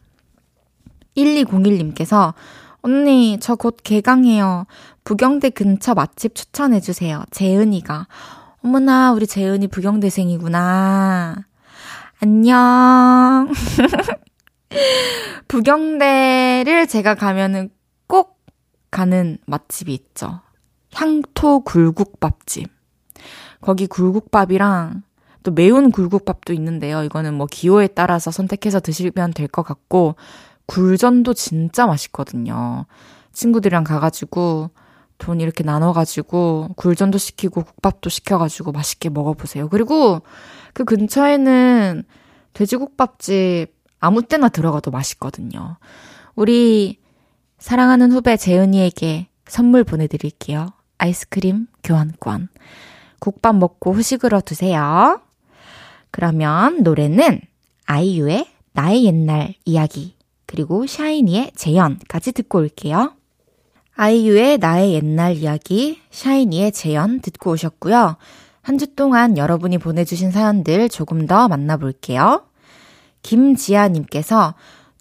1201님께서 1.17 2.35
언니, 2.83 3.39
저 3.41 3.57
곧 3.57 3.79
개강해요. 3.83 4.67
부경대 5.05 5.51
근처 5.51 5.95
맛집 5.95 6.35
추천해주세요. 6.35 7.25
재은이가. 7.31 8.07
어머나, 8.63 9.13
우리 9.13 9.27
재은이 9.27 9.67
부경대생이구나. 9.69 11.45
안녕. 12.23 13.49
부경대를 15.49 16.87
제가 16.89 17.15
가면은 17.15 17.71
꼭 18.07 18.39
가는 18.91 19.39
맛집이 19.47 19.93
있죠. 19.95 20.41
향토 20.95 21.61
굴국밥집. 21.61 22.69
거기 23.61 23.87
굴국밥이랑 23.87 25.03
또 25.43 25.51
매운 25.53 25.91
굴국밥도 25.91 26.53
있는데요. 26.55 27.03
이거는 27.05 27.35
뭐 27.35 27.47
기호에 27.51 27.89
따라서 27.89 28.31
선택해서 28.31 28.81
드시면 28.81 29.33
될 29.35 29.49
것 29.49 29.63
같고, 29.63 30.17
굴전도 30.67 31.35
진짜 31.35 31.87
맛있거든요. 31.87 32.87
친구들이랑 33.33 33.85
가가지고 33.85 34.71
돈 35.19 35.41
이렇게 35.41 35.65
나눠가지고 35.65 36.71
굴전도 36.77 37.19
시키고 37.19 37.63
국밥도 37.63 38.11
시켜가지고 38.11 38.73
맛있게 38.73 39.09
먹어보세요. 39.09 39.69
그리고 39.69 40.23
그 40.73 40.85
근처에는 40.85 42.05
돼지국밥집 42.53 43.75
아무 43.99 44.23
때나 44.23 44.49
들어가도 44.49 44.91
맛있거든요. 44.91 45.79
우리 46.35 46.99
사랑하는 47.59 48.13
후배 48.13 48.37
재은이에게 48.37 49.29
선물 49.47 49.85
보내드릴게요. 49.85 50.69
아이스크림 50.99 51.67
교환권. 51.83 52.49
국밥 53.19 53.57
먹고 53.57 53.93
후식으로 53.93 54.41
드세요. 54.43 55.21
그러면 56.11 56.83
노래는 56.83 57.41
아이유의 57.87 58.47
나의 58.73 59.05
옛날 59.07 59.55
이야기, 59.65 60.17
그리고 60.45 60.87
샤이니의 60.87 61.53
재현까지 61.57 62.33
듣고 62.33 62.59
올게요. 62.59 63.16
아이유의 63.97 64.59
나의 64.59 64.95
옛날 64.95 65.37
이야기, 65.37 66.01
샤이니의 66.11 66.73
재현 66.73 67.21
듣고 67.21 67.53
오셨고요. 67.53 68.17
한 68.63 68.79
주 68.79 68.95
동안 68.97 69.39
여러분이 69.39 69.79
보내주신 69.79 70.33
사연들 70.33 70.89
조금 70.89 71.27
더 71.27 71.47
만나볼게요. 71.47 72.45
김지아님께서 73.23 74.55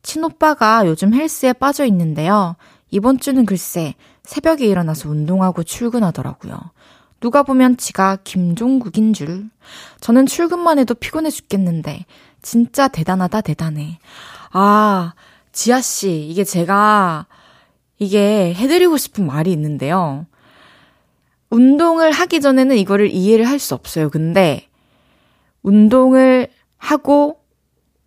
친오빠가 0.03 0.85
요즘 0.87 1.13
헬스에 1.15 1.53
빠져 1.53 1.83
있는데요. 1.85 2.55
이번 2.91 3.19
주는 3.19 3.43
글쎄 3.45 3.95
새벽에 4.23 4.67
일어나서 4.67 5.09
운동하고 5.09 5.63
출근하더라고요. 5.63 6.59
누가 7.19 7.41
보면 7.41 7.77
지가 7.77 8.19
김종국인 8.23 9.13
줄. 9.13 9.49
저는 9.99 10.27
출근만 10.27 10.77
해도 10.77 10.93
피곤해 10.93 11.31
죽겠는데 11.31 12.05
진짜 12.43 12.87
대단하다 12.87 13.41
대단해. 13.41 13.97
아, 14.51 15.13
지아 15.51 15.81
씨, 15.81 16.27
이게 16.29 16.43
제가 16.43 17.25
이게 17.97 18.53
해드리고 18.53 18.97
싶은 18.97 19.25
말이 19.25 19.51
있는데요. 19.51 20.25
운동을 21.49 22.11
하기 22.11 22.41
전에는 22.41 22.75
이거를 22.77 23.09
이해를 23.09 23.47
할 23.47 23.59
수 23.59 23.75
없어요. 23.75 24.09
근데 24.09 24.67
운동을 25.63 26.49
하고 26.77 27.39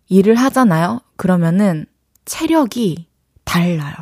일을 0.09 0.35
하잖아요. 0.35 1.01
그러면은 1.15 1.85
체력이 2.25 3.07
달라요. 3.43 3.93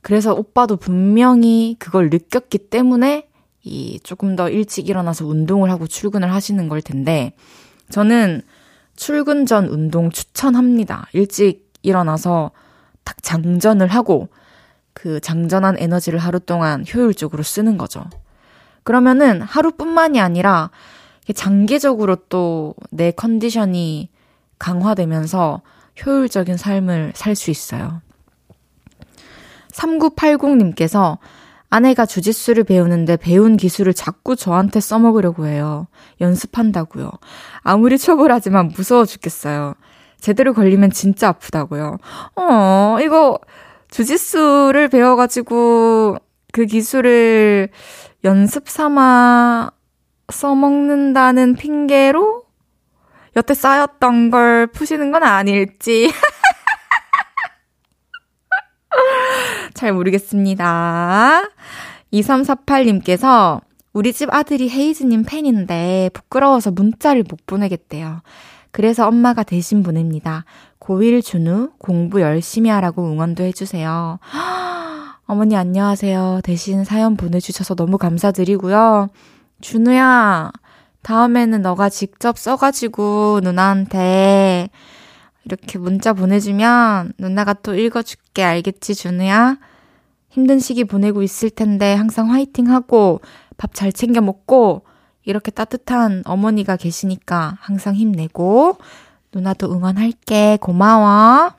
그래서 0.00 0.34
오빠도 0.34 0.76
분명히 0.76 1.76
그걸 1.78 2.10
느꼈기 2.10 2.58
때문에 2.70 3.28
이 3.62 3.98
조금 4.02 4.36
더 4.36 4.50
일찍 4.50 4.88
일어나서 4.88 5.26
운동을 5.26 5.70
하고 5.70 5.86
출근을 5.86 6.32
하시는 6.32 6.68
걸 6.68 6.82
텐데 6.82 7.34
저는 7.90 8.42
출근 8.96 9.46
전 9.46 9.66
운동 9.66 10.10
추천합니다. 10.10 11.08
일찍 11.14 11.72
일어나서 11.82 12.52
딱 13.02 13.22
장전을 13.22 13.88
하고 13.88 14.28
그 14.94 15.20
장전한 15.20 15.76
에너지를 15.78 16.18
하루 16.18 16.40
동안 16.40 16.84
효율적으로 16.92 17.42
쓰는 17.42 17.76
거죠. 17.76 18.04
그러면은 18.84 19.42
하루뿐만이 19.42 20.20
아니라 20.20 20.70
장기적으로 21.34 22.16
또 22.28 22.74
내 22.90 23.10
컨디션이 23.10 24.08
강화되면서 24.58 25.62
효율적인 26.04 26.56
삶을 26.56 27.12
살 27.14 27.34
수 27.34 27.50
있어요. 27.50 28.00
3980님께서 29.72 31.18
아내가 31.68 32.06
주짓수를 32.06 32.62
배우는데 32.64 33.16
배운 33.16 33.56
기술을 33.56 33.94
자꾸 33.94 34.36
저한테 34.36 34.78
써먹으려고 34.78 35.46
해요. 35.46 35.88
연습한다고요. 36.20 37.10
아무리 37.62 37.98
초보라지만 37.98 38.68
무서워 38.68 39.04
죽겠어요. 39.04 39.74
제대로 40.20 40.54
걸리면 40.54 40.90
진짜 40.92 41.28
아프다고요. 41.28 41.98
어, 42.36 42.96
이거 43.02 43.38
주짓수를 43.94 44.88
배워가지고 44.88 46.16
그 46.52 46.66
기술을 46.66 47.68
연습 48.24 48.68
삼아 48.68 49.70
써먹는다는 50.32 51.54
핑계로 51.54 52.42
여태 53.36 53.54
쌓였던 53.54 54.32
걸 54.32 54.66
푸시는 54.66 55.12
건 55.12 55.22
아닐지. 55.22 56.12
잘 59.74 59.92
모르겠습니다. 59.92 61.48
2348님께서 62.12 63.60
우리 63.92 64.12
집 64.12 64.34
아들이 64.34 64.68
헤이즈님 64.70 65.22
팬인데 65.22 66.10
부끄러워서 66.12 66.72
문자를 66.72 67.22
못 67.28 67.46
보내겠대요. 67.46 68.22
그래서 68.72 69.06
엄마가 69.06 69.44
대신 69.44 69.84
보냅니다. 69.84 70.44
고1 70.84 71.24
준우 71.24 71.70
공부 71.78 72.20
열심히 72.20 72.68
하라고 72.70 73.10
응원도 73.10 73.42
해주세요. 73.44 74.18
어머니 75.26 75.56
안녕하세요. 75.56 76.40
대신 76.44 76.84
사연 76.84 77.16
보내주셔서 77.16 77.74
너무 77.74 77.96
감사드리고요. 77.96 79.08
준우야, 79.62 80.52
다음에는 81.02 81.62
너가 81.62 81.88
직접 81.88 82.36
써가지고 82.36 83.40
누나한테 83.42 84.68
이렇게 85.46 85.78
문자 85.78 86.12
보내주면 86.12 87.14
누나가 87.18 87.54
또 87.54 87.74
읽어줄게. 87.74 88.44
알겠지, 88.44 88.94
준우야? 88.94 89.56
힘든 90.28 90.58
시기 90.58 90.84
보내고 90.84 91.22
있을 91.22 91.48
텐데 91.48 91.94
항상 91.94 92.30
화이팅 92.30 92.70
하고 92.70 93.20
밥 93.56 93.72
잘 93.72 93.92
챙겨 93.92 94.20
먹고 94.20 94.82
이렇게 95.22 95.50
따뜻한 95.50 96.22
어머니가 96.26 96.76
계시니까 96.76 97.56
항상 97.60 97.94
힘내고 97.94 98.76
누나도 99.34 99.72
응원할게. 99.72 100.58
고마워. 100.60 101.52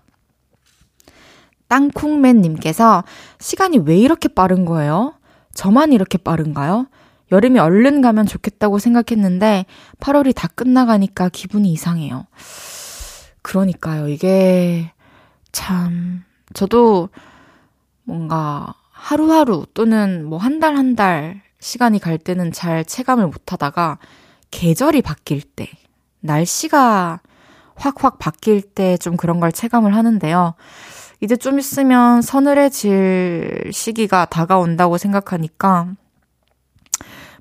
땅콩맨님께서 1.67 3.03
시간이 3.39 3.79
왜 3.79 3.97
이렇게 3.97 4.29
빠른 4.29 4.65
거예요? 4.65 5.15
저만 5.53 5.93
이렇게 5.93 6.17
빠른가요? 6.17 6.87
여름이 7.31 7.59
얼른 7.59 8.01
가면 8.01 8.27
좋겠다고 8.27 8.77
생각했는데 8.77 9.65
8월이 9.99 10.33
다 10.35 10.47
끝나가니까 10.47 11.29
기분이 11.29 11.71
이상해요. 11.71 12.27
그러니까요. 13.41 14.07
이게 14.07 14.91
참 15.51 16.23
저도 16.53 17.09
뭔가 18.03 18.73
하루하루 18.91 19.65
또는 19.73 20.23
뭐 20.25 20.37
한 20.39 20.59
달 20.59 20.75
한 20.75 20.95
달 20.95 21.41
시간이 21.59 21.99
갈 21.99 22.17
때는 22.19 22.51
잘 22.51 22.85
체감을 22.85 23.25
못 23.25 23.51
하다가 23.51 23.97
계절이 24.51 25.01
바뀔 25.01 25.41
때, 25.41 25.67
날씨가 26.19 27.21
확확 27.75 28.19
바뀔 28.19 28.61
때 28.61 28.97
좀 28.97 29.17
그런 29.17 29.39
걸 29.39 29.51
체감을 29.51 29.95
하는데요. 29.95 30.55
이제 31.21 31.35
좀 31.35 31.59
있으면 31.59 32.21
서늘해질 32.21 33.71
시기가 33.71 34.25
다가온다고 34.25 34.97
생각하니까 34.97 35.87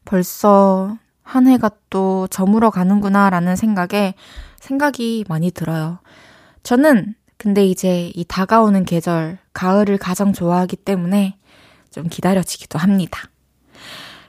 벌써 0.05 0.97
한 1.23 1.47
해가 1.47 1.71
또 1.91 2.27
저물어 2.29 2.71
가는구나라는 2.71 3.57
생각에 3.57 4.15
생각이 4.61 5.25
많이 5.29 5.51
들어요. 5.51 5.99
저는 6.63 7.15
근데 7.37 7.67
이제 7.67 8.11
이 8.15 8.25
다가오는 8.25 8.85
계절, 8.85 9.39
가을을 9.53 9.99
가장 9.99 10.33
좋아하기 10.33 10.77
때문에 10.77 11.37
좀 11.91 12.09
기다려지기도 12.09 12.79
합니다. 12.79 13.29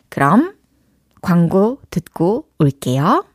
그럼 0.09 0.55
광고 1.21 1.79
듣고 1.91 2.49
올게요. 2.59 3.25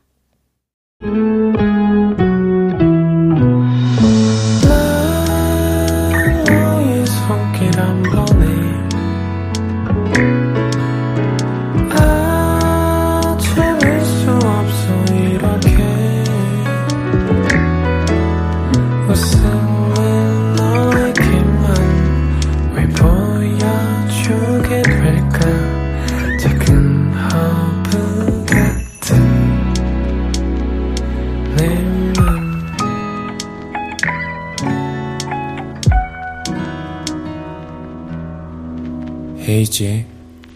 헤이즈의 39.61 40.05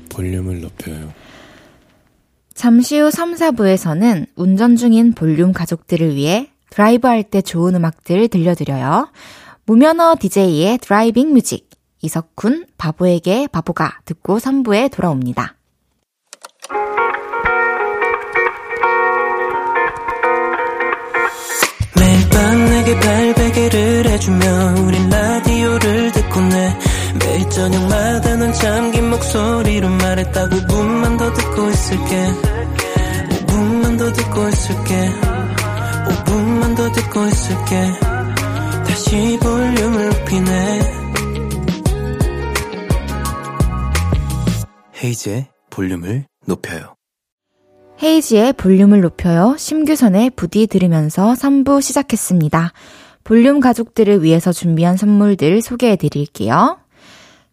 볼륨을 0.09 0.61
높여요. 0.61 1.13
잠시 2.53 2.97
후 2.99 3.11
3, 3.11 3.35
4부에서는 3.35 4.27
운전 4.35 4.75
중인 4.75 5.13
볼륨 5.13 5.51
가족들을 5.53 6.15
위해 6.15 6.49
드라이브 6.69 7.07
할 7.07 7.23
때 7.23 7.41
좋은 7.41 7.75
음악들 7.75 8.27
들려드려요. 8.29 9.09
무면허 9.65 10.15
DJ의 10.19 10.77
driving 10.79 11.33
music, 11.33 11.69
이석훈, 12.01 12.65
바보에게 12.77 13.47
바보가 13.47 13.99
듣고 14.05 14.37
3부에 14.37 14.91
돌아옵니다. 14.91 15.55
매일 21.97 22.29
밤 22.29 22.65
내게 22.65 22.99
팔베개를 22.99 24.05
해주며 24.07 24.45
우린 24.85 25.09
라디오를 25.09 26.11
듣고 26.11 26.41
내 26.41 26.77
매일 27.19 27.49
저녁마다 27.49 28.35
넌 28.35 28.53
잠긴 28.53 29.09
목소리로 29.09 29.89
말했다 29.89 30.49
5분만 30.49 31.17
더 31.17 31.33
듣고 31.33 31.69
있을게 31.69 32.27
5분만 33.47 33.97
더 33.97 34.11
듣고 34.11 34.47
있을게 34.49 35.09
5분만 36.07 36.75
더 36.75 36.91
듣고 36.91 37.25
있을게 37.25 37.91
다시 38.87 39.39
볼륨을 39.41 40.09
높이네 40.09 40.79
헤이즈의 45.03 45.47
볼륨을 45.69 46.25
높여요 46.45 46.95
헤이지의 48.03 48.53
볼륨을 48.53 49.01
높여요. 49.01 49.55
심규선의 49.57 50.31
부디 50.31 50.67
들으면서 50.67 51.33
3부 51.33 51.81
시작했습니다. 51.81 52.73
볼륨 53.23 53.59
가족들을 53.59 54.21
위해서 54.21 54.51
준비한 54.51 54.97
선물들 54.97 55.61
소개해 55.61 55.95
드릴게요. 55.95 56.77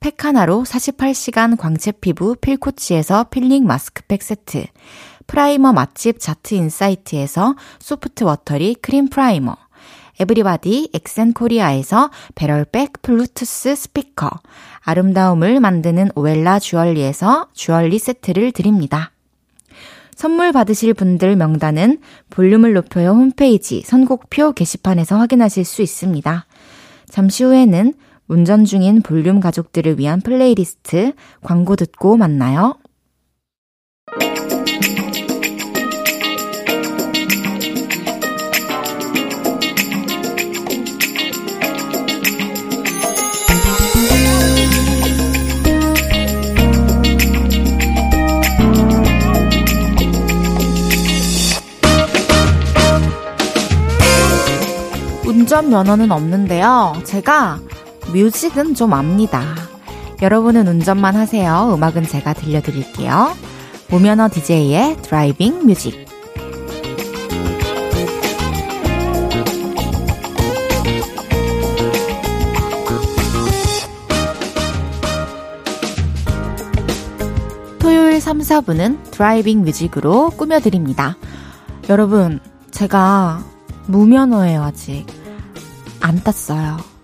팩 0.00 0.24
하나로 0.24 0.64
48시간 0.64 1.58
광채 1.58 1.90
피부 1.92 2.36
필코치에서 2.36 3.24
필링 3.24 3.66
마스크팩 3.66 4.22
세트, 4.22 4.66
프라이머 5.26 5.72
맛집 5.72 6.20
자트 6.20 6.54
인사이트에서 6.54 7.56
소프트 7.78 8.24
워터리 8.24 8.76
크림 8.76 9.08
프라이머, 9.08 9.56
에브리바디 10.20 10.90
엑센 10.94 11.32
코리아에서 11.32 12.10
배럴백 12.34 13.02
블루투스 13.02 13.74
스피커, 13.74 14.30
아름다움을 14.80 15.60
만드는 15.60 16.10
오엘라 16.14 16.58
주얼리에서 16.58 17.48
주얼리 17.52 17.98
세트를 17.98 18.52
드립니다. 18.52 19.10
선물 20.14 20.52
받으실 20.52 20.94
분들 20.94 21.36
명단은 21.36 21.98
볼륨을 22.30 22.72
높여요 22.72 23.10
홈페이지 23.10 23.82
선곡표 23.82 24.52
게시판에서 24.52 25.18
확인하실 25.18 25.64
수 25.66 25.82
있습니다. 25.82 26.46
잠시 27.10 27.44
후에는 27.44 27.92
운전 28.28 28.64
중인 28.64 29.02
볼륨 29.02 29.38
가족들을 29.38 29.98
위한 29.98 30.20
플레이리스트 30.20 31.12
광고 31.42 31.76
듣고 31.76 32.16
만나요. 32.16 32.76
운전 55.24 55.70
면허는 55.70 56.10
없는데요. 56.10 56.94
제가 57.04 57.60
music은 58.12 58.74
좀 58.74 58.92
압니다. 58.92 59.42
여러분은 60.22 60.66
운전만 60.66 61.14
하세요. 61.14 61.72
음악은 61.74 62.04
제가 62.04 62.32
들려드릴게요. 62.32 63.34
무면허 63.88 64.28
DJ의 64.28 64.96
driving 65.02 65.66
music. 65.66 66.06
토요일 77.78 78.20
3, 78.20 78.38
4부는 78.38 79.10
driving 79.12 79.62
music으로 79.62 80.30
꾸며드립니다. 80.30 81.16
여러분, 81.88 82.40
제가 82.72 83.44
무면허예요, 83.86 84.62
아직. 84.62 85.06
안 86.00 86.22
땄어요. 86.24 86.95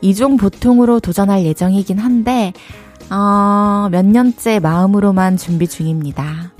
이종 0.00 0.36
보통으로 0.36 1.00
도전할 1.00 1.44
예정이긴 1.44 1.98
한데, 1.98 2.52
어, 3.10 3.88
몇 3.90 4.04
년째 4.04 4.58
마음으로만 4.60 5.36
준비 5.36 5.66
중입니다. 5.66 6.52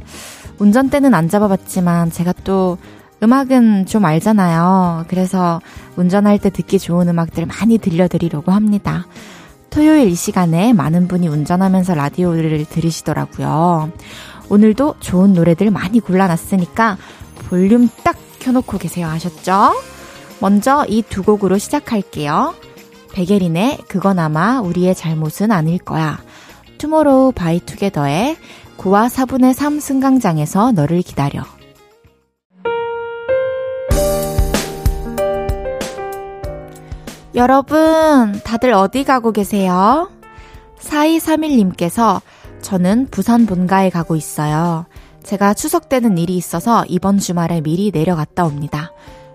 운전대는 0.59 1.14
안 1.14 1.29
잡아봤지만 1.29 2.11
제가 2.11 2.33
또 2.44 2.79
음악은 3.22 3.87
좀 3.87 4.05
알잖아요. 4.05 5.05
그래서 5.09 5.61
운전할 5.96 6.38
때 6.38 6.51
듣기 6.51 6.79
좋은 6.79 7.09
음악들 7.09 7.46
많이 7.46 7.79
들려드리려고 7.79 8.53
합니다. 8.53 9.07
토요일 9.70 10.09
이 10.09 10.14
시간에 10.14 10.72
많은 10.72 11.09
분이 11.09 11.29
운전하면서 11.29 11.94
라디오를 11.94 12.64
들으시더라고요. 12.64 13.90
오늘도 14.48 14.94
좋은 15.01 15.35
노래들 15.35 15.70
많이 15.70 16.01
골라놨으니까 16.01 16.96
볼륨 17.48 17.88
딱 18.03 18.16
켜놓고 18.38 18.79
계세요. 18.79 19.09
아셨죠? 19.09 19.74
먼저 20.40 20.87
이 20.88 21.03
두 21.03 21.22
곡으로 21.22 21.59
시작할게요. 21.59 22.55
백예린의 23.18 23.78
그건 23.88 24.20
아마 24.20 24.61
우리의 24.61 24.94
잘못은 24.94 25.50
아닐 25.50 25.78
거야. 25.78 26.20
투모로우바이투게더의 26.78 28.37
9와 28.76 29.11
4분의 29.11 29.54
3 29.54 29.81
승강장에서 29.81 30.70
너를 30.70 31.02
기다려. 31.02 31.42
여러분, 37.35 38.40
다들 38.44 38.72
어디 38.72 39.02
가고 39.02 39.33
계세요? 39.33 40.09
4231님께서 40.78 42.20
저는 42.62 43.09
부산 43.11 43.46
본가에 43.46 43.90
가고 43.90 44.14
있어요. 44.14 44.87
제가 45.24 45.54
추석 45.54 45.88
때는 45.88 46.18
일이 46.18 46.37
있어서 46.37 46.85
이번 46.87 47.18
주말에 47.18 47.62
미리 47.62 47.90
내려갔다 47.92 48.44
옵니다. 48.44 48.92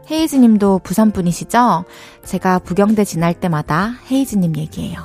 헤이즈 0.10 0.36
님도 0.36 0.82
부산 0.84 1.12
분이시죠? 1.12 1.86
제가 2.26 2.60
부경대 2.60 3.04
지날 3.06 3.34
때마다 3.34 3.94
헤이즈 4.12 4.36
님 4.38 4.58
얘기해요. 4.58 5.00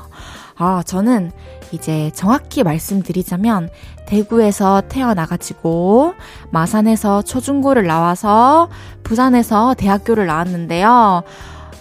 아, 0.57 0.83
저는 0.85 1.31
이제 1.71 2.11
정확히 2.15 2.63
말씀드리자면 2.63 3.69
대구에서 4.07 4.83
태어나가지고 4.89 6.15
마산에서 6.51 7.23
초중고를 7.23 7.87
나와서 7.87 8.69
부산에서 9.05 9.75
대학교를 9.75 10.27
나왔는데요. 10.27 11.23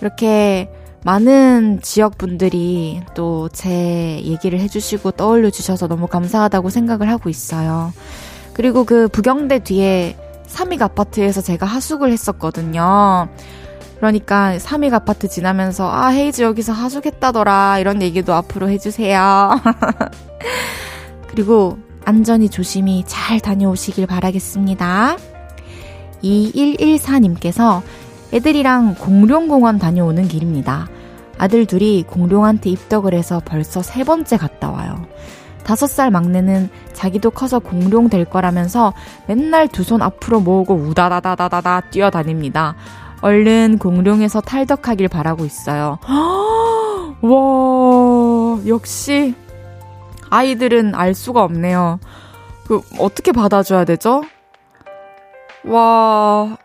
이렇게 0.01 0.69
많은 1.03 1.79
지역 1.81 2.17
분들이 2.17 3.01
또 3.15 3.47
제 3.53 4.21
얘기를 4.23 4.59
해주시고 4.59 5.11
떠올려 5.11 5.49
주셔서 5.49 5.87
너무 5.87 6.07
감사하다고 6.07 6.69
생각을 6.69 7.09
하고 7.09 7.29
있어요. 7.29 7.93
그리고 8.53 8.83
그 8.83 9.07
부경대 9.07 9.59
뒤에 9.59 10.15
삼익 10.47 10.81
아파트에서 10.81 11.41
제가 11.41 11.65
하숙을 11.65 12.11
했었거든요. 12.11 13.29
그러니까 13.97 14.57
삼익 14.59 14.93
아파트 14.93 15.27
지나면서 15.27 15.89
아 15.89 16.07
헤이즈 16.09 16.41
여기서 16.41 16.73
하숙했다더라 16.73 17.79
이런 17.79 18.01
얘기도 18.01 18.33
앞으로 18.33 18.69
해주세요. 18.69 19.59
그리고 21.27 21.77
안전히 22.05 22.49
조심히 22.49 23.03
잘 23.05 23.39
다녀오시길 23.39 24.07
바라겠습니다. 24.07 25.17
2114님께서 26.23 27.81
애들이랑 28.33 28.95
공룡공원 28.95 29.77
다녀오는 29.77 30.27
길입니다. 30.27 30.87
아들 31.37 31.65
둘이 31.65 32.03
공룡한테 32.03 32.69
입덕을 32.71 33.13
해서 33.13 33.41
벌써 33.43 33.81
세 33.81 34.03
번째 34.03 34.37
갔다 34.37 34.71
와요. 34.71 35.05
다섯 35.67 35.87
살 35.87 36.09
막내는 36.11 36.69
자기도 36.93 37.29
커서 37.29 37.59
공룡 37.59 38.07
될 38.09 38.23
거라면서 38.23 38.93
맨날 39.27 39.67
두 39.67 39.83
손 39.83 40.01
앞으로 40.01 40.39
모으고 40.39 40.73
우다다다다다다 40.73 41.81
뛰어다닙니다. 41.91 42.75
얼른 43.21 43.77
공룡에서 43.77 44.39
탈덕하길 44.41 45.09
바라고 45.09 45.43
있어요. 45.43 45.99
와, 47.21 48.59
역시 48.65 49.35
아이들은 50.29 50.95
알 50.95 51.13
수가 51.13 51.43
없네요. 51.43 51.99
그 52.67 52.81
어떻게 52.99 53.33
받아줘야 53.33 53.83
되죠? 53.83 54.23
와, 55.65 56.57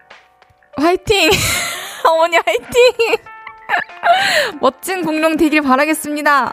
화이팅! 0.77 1.31
어머니 2.09 2.37
화이팅! 2.37 3.17
멋진 4.61 5.05
공룡 5.05 5.37
되길 5.37 5.63
바라겠습니다. 5.63 6.53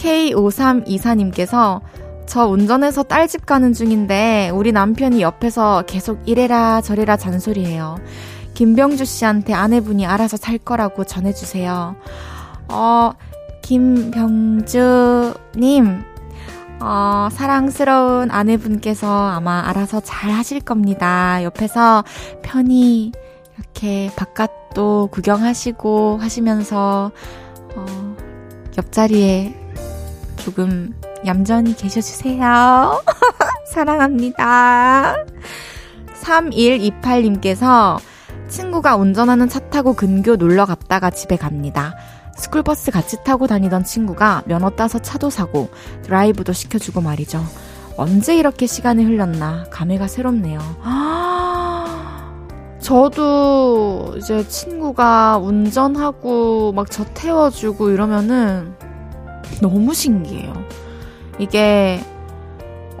K5324님께서 0.00 1.80
저 2.26 2.46
운전해서 2.46 3.02
딸집 3.02 3.44
가는 3.44 3.72
중인데 3.72 4.50
우리 4.54 4.72
남편이 4.72 5.20
옆에서 5.20 5.82
계속 5.86 6.20
이래라 6.26 6.80
저래라 6.80 7.16
잔소리해요. 7.16 7.96
김병주 8.54 9.04
씨한테 9.04 9.52
아내분이 9.52 10.06
알아서 10.06 10.36
살 10.36 10.58
거라고 10.58 11.04
전해주세요. 11.04 11.96
어, 12.68 13.12
김병주님, 13.62 15.34
어, 16.80 17.28
사랑스러운 17.32 18.30
아내분께서 18.30 19.28
아마 19.28 19.68
알아서 19.68 20.00
잘 20.00 20.30
하실 20.30 20.60
겁니다. 20.60 21.42
옆에서 21.42 22.04
편히 22.42 23.12
이렇게 23.56 24.10
바깥도 24.16 25.08
구경하시고 25.10 26.18
하시면서, 26.20 27.10
어, 27.76 28.16
옆자리에 28.78 29.59
조금 30.40 30.94
얌전히 31.26 31.76
계셔주세요. 31.76 33.02
사랑합니다. 33.72 35.16
3128님께서 36.22 37.98
친구가 38.48 38.96
운전하는 38.96 39.48
차 39.48 39.60
타고 39.70 39.94
근교 39.94 40.36
놀러 40.36 40.66
갔다가 40.66 41.10
집에 41.10 41.36
갑니다. 41.36 41.94
스쿨버스 42.36 42.90
같이 42.90 43.22
타고 43.22 43.46
다니던 43.46 43.84
친구가 43.84 44.42
면허 44.46 44.70
따서 44.70 44.98
차도 44.98 45.30
사고 45.30 45.68
드라이브도 46.02 46.52
시켜주고 46.52 47.00
말이죠. 47.00 47.44
언제 47.96 48.36
이렇게 48.36 48.66
시간이 48.66 49.04
흘렀나 49.04 49.66
감회가 49.70 50.08
새롭네요. 50.08 50.58
아, 50.82 52.32
저도 52.80 54.14
이제 54.16 54.46
친구가 54.48 55.38
운전하고 55.38 56.72
막 56.72 56.90
저 56.90 57.04
태워주고 57.14 57.90
이러면은 57.90 58.74
너무 59.60 59.94
신기해요. 59.94 60.52
이게 61.38 62.00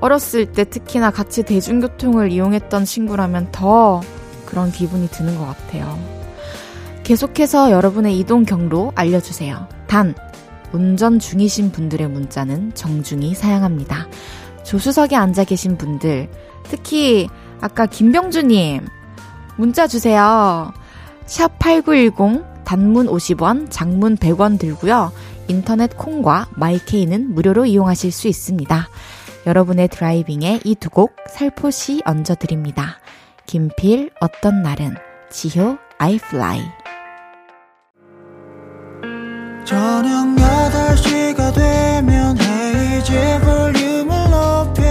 어렸을 0.00 0.46
때 0.46 0.64
특히나 0.64 1.10
같이 1.10 1.42
대중교통을 1.42 2.32
이용했던 2.32 2.84
친구라면 2.84 3.48
더 3.52 4.00
그런 4.46 4.72
기분이 4.72 5.08
드는 5.08 5.38
것 5.38 5.46
같아요. 5.46 5.98
계속해서 7.04 7.70
여러분의 7.70 8.18
이동 8.18 8.44
경로 8.44 8.92
알려주세요. 8.94 9.66
단, 9.86 10.14
운전 10.72 11.18
중이신 11.18 11.72
분들의 11.72 12.08
문자는 12.08 12.72
정중히 12.74 13.34
사양합니다. 13.34 14.08
조수석에 14.64 15.16
앉아 15.16 15.44
계신 15.44 15.76
분들, 15.76 16.28
특히 16.64 17.28
아까 17.60 17.86
김병주님, 17.86 18.86
문자 19.56 19.86
주세요. 19.86 20.72
샵 21.26 21.58
8910, 21.58 22.44
단문 22.64 23.06
50원, 23.08 23.66
장문 23.70 24.16
100원 24.16 24.58
들고요. 24.58 25.12
인터넷 25.50 25.96
콩과 25.96 26.48
마이케이는 26.56 27.34
무료로 27.34 27.66
이용하실 27.66 28.12
수 28.12 28.28
있습니다. 28.28 28.88
여러분의 29.46 29.88
드라이빙에 29.88 30.60
이 30.64 30.74
두 30.76 30.88
곡 30.90 31.14
살포시 31.28 32.02
얹어드립니다. 32.04 32.98
김필 33.46 34.10
어떤 34.20 34.62
날은 34.62 34.94
지효 35.30 35.76
I 35.98 36.14
fly 36.16 36.60
저녁 39.64 40.36
8시가 40.36 41.54
되면 41.54 42.36
헤이즈 42.38 43.40
볼륨을 43.40 44.30
높여 44.30 44.89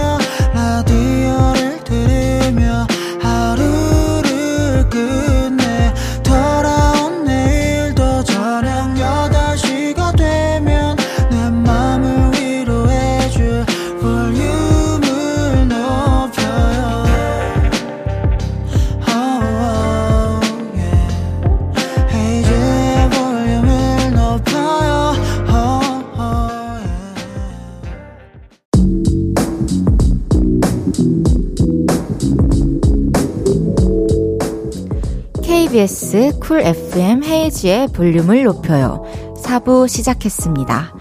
KBS 36.30 36.38
쿨 36.38 36.60
FM 36.60 37.24
헤이즈의 37.24 37.88
볼륨을 37.88 38.44
높여요. 38.44 39.04
4부 39.42 39.88
시작했습니다. 39.88 40.94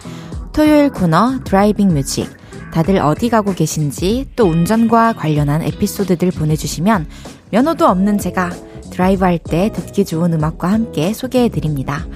토요일 0.53 0.89
코너 0.89 1.39
driving 1.43 1.89
music. 1.93 2.29
다들 2.73 2.97
어디 2.97 3.29
가고 3.29 3.53
계신지 3.53 4.27
또 4.35 4.45
운전과 4.45 5.13
관련한 5.13 5.61
에피소드들 5.61 6.31
보내주시면 6.31 7.07
면허도 7.51 7.85
없는 7.87 8.17
제가 8.17 8.51
드라이브 8.91 9.23
할 9.23 9.39
때 9.39 9.71
듣기 9.73 10.05
좋은 10.05 10.33
음악과 10.33 10.71
함께 10.71 11.13
소개해드립니다. 11.13 12.07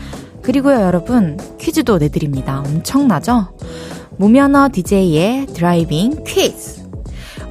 그리고요, 0.42 0.82
여러분, 0.82 1.38
퀴즈도 1.60 2.00
내드립니다. 2.00 2.60
엄청나죠? 2.66 3.58
무면허 4.18 4.70
DJ의 4.72 5.48
driving 5.48 6.24
퀴즈. 6.26 6.84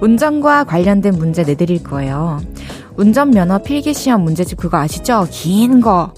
운전과 0.01 0.65
관련된 0.65 1.15
문제 1.17 1.43
내드릴 1.45 1.83
거예요. 1.85 2.41
운전면허 2.97 3.63
필기시험 3.63 4.23
문제집 4.23 4.59
그거 4.59 4.79
아시죠? 4.79 5.27
긴 5.31 5.81
거. 5.81 6.13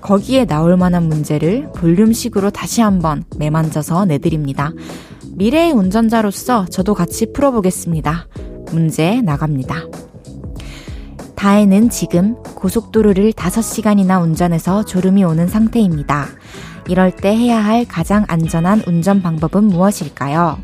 거기에 0.00 0.46
나올 0.46 0.76
만한 0.76 1.08
문제를 1.08 1.70
볼륨식으로 1.72 2.50
다시 2.50 2.80
한번 2.80 3.24
매만져서 3.36 4.06
내드립니다. 4.06 4.72
미래의 5.34 5.72
운전자로서 5.72 6.66
저도 6.66 6.94
같이 6.94 7.32
풀어보겠습니다. 7.32 8.28
문제 8.72 9.20
나갑니다. 9.20 9.86
다혜는 11.34 11.90
지금 11.90 12.34
고속도로를 12.42 13.32
5시간이나 13.32 14.22
운전해서 14.22 14.84
졸음이 14.84 15.24
오는 15.24 15.48
상태입니다. 15.48 16.26
이럴 16.88 17.14
때 17.14 17.34
해야 17.34 17.64
할 17.64 17.86
가장 17.86 18.24
안전한 18.28 18.82
운전 18.86 19.22
방법은 19.22 19.64
무엇일까요? 19.64 20.58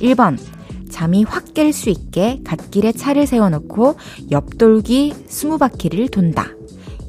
1번, 0.00 0.38
잠이 0.90 1.24
확 1.24 1.54
깰 1.54 1.72
수 1.72 1.88
있게 1.90 2.40
갓길에 2.44 2.92
차를 2.92 3.26
세워놓고 3.26 3.96
옆돌기 4.30 5.14
20바퀴를 5.28 6.10
돈다. 6.10 6.48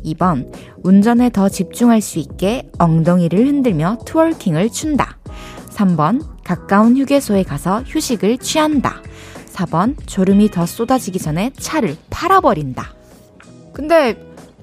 2번, 0.06 0.52
운전에 0.84 1.30
더 1.30 1.50
집중할 1.50 2.02
수 2.02 2.20
있게 2.20 2.70
엉덩이를 2.80 3.48
흔들며 3.48 3.98
트월킹을 4.06 4.72
춘다. 4.72 5.18
3번, 5.70 6.26
가까운 6.44 6.98
휴게소에 6.98 7.44
가서 7.44 7.84
휴식을 7.86 8.40
취한다. 8.40 9.02
4번, 9.54 9.96
졸음이 10.06 10.50
더 10.50 10.66
쏟아지기 10.66 11.20
전에 11.20 11.52
차를 11.58 11.98
팔아버린다. 12.10 12.94
근데 13.74 14.16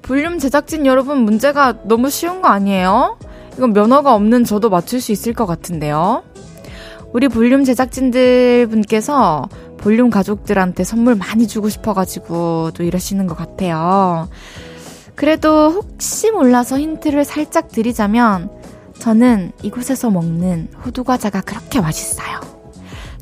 볼륨 0.03 0.39
제작진 0.39 0.87
여러분 0.87 1.19
문제가 1.19 1.83
너무 1.85 2.11
쉬운 2.11 2.41
거 2.43 2.49
아니에요? 2.49 3.19
이건 3.57 3.73
면허가 3.73 4.15
없는 4.15 4.45
저도 4.45 4.71
맞출 4.71 5.01
수 5.01 5.13
있을 5.13 5.35
것 5.35 5.47
같은데요. 5.47 6.23
우리 7.13 7.29
볼륨 7.29 7.65
제작진들 7.65 8.67
분께서 8.69 9.49
볼륨 9.79 10.11
가족들한테 10.11 10.85
선물 10.85 11.15
많이 11.15 11.47
주고 11.47 11.69
싶어가지고 11.69 12.73
또 12.75 12.83
이러시는 12.83 13.27
것 13.27 13.37
같아요. 13.37 14.29
그래도 15.15 15.71
혹시 15.71 16.31
몰라서 16.31 16.79
힌트를 16.79 17.25
살짝 17.25 17.69
드리자면 17.69 18.51
저는 18.99 19.53
이곳에서 19.63 20.11
먹는 20.11 20.69
호두과자가 20.85 21.41
그렇게 21.41 21.81
맛있어요. 21.81 22.41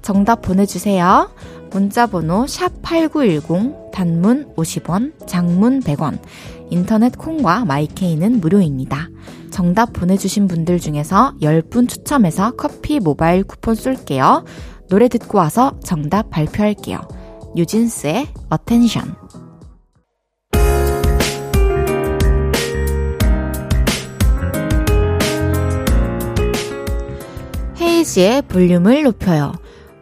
정답 0.02 0.42
보내주세요. 0.42 1.30
문자번호 1.76 2.46
샵8910 2.46 3.90
단문 3.92 4.54
50원, 4.54 5.12
장문 5.26 5.80
100원, 5.80 6.18
인터넷 6.70 7.18
콩과 7.18 7.66
마이케이는 7.66 8.40
무료입니다. 8.40 9.10
정답 9.50 9.92
보내주신 9.92 10.48
분들 10.48 10.80
중에서 10.80 11.34
10분 11.42 11.86
추첨해서 11.86 12.52
커피 12.52 12.98
모바일 12.98 13.44
쿠폰 13.44 13.74
쏠게요. 13.74 14.46
노래 14.88 15.08
듣고 15.08 15.36
와서 15.36 15.78
정답 15.84 16.30
발표할게요. 16.30 16.98
뉴진스의 17.54 18.26
Attention. 18.48 19.14
헤이즈의 27.78 28.42
볼륨을 28.48 29.02
높여요. 29.02 29.52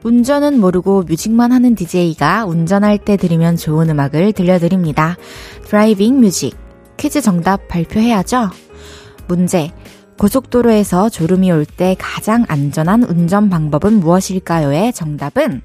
운전은 0.05 0.61
모르고 0.61 1.05
music만 1.05 1.51
하는 1.51 1.75
DJ가 1.75 2.45
운전할 2.45 2.99
때 2.99 3.17
들으면 3.17 3.57
좋은 3.57 3.89
음악을 3.89 4.33
들려드립니다. 4.35 5.17
driving 5.65 6.21
music. 6.21 6.55
퀴즈 6.99 7.23
정답 7.23 7.67
발표해야죠? 7.69 8.51
문제. 9.27 9.73
고속도로에서 10.19 11.09
졸음이 11.09 11.51
올 11.51 11.65
때 11.65 11.97
가장 11.99 12.45
안전한 12.49 13.03
운전 13.03 13.49
방법은 13.49 13.95
무엇일까요?의 14.01 14.93
정답은 14.93 15.63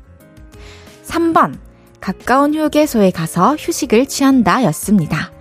3번. 1.06 1.60
가까운 2.00 2.56
휴게소에 2.56 3.12
가서 3.12 3.56
휴식을 3.58 4.06
취한다 4.06 4.64
였습니다. 4.64 5.32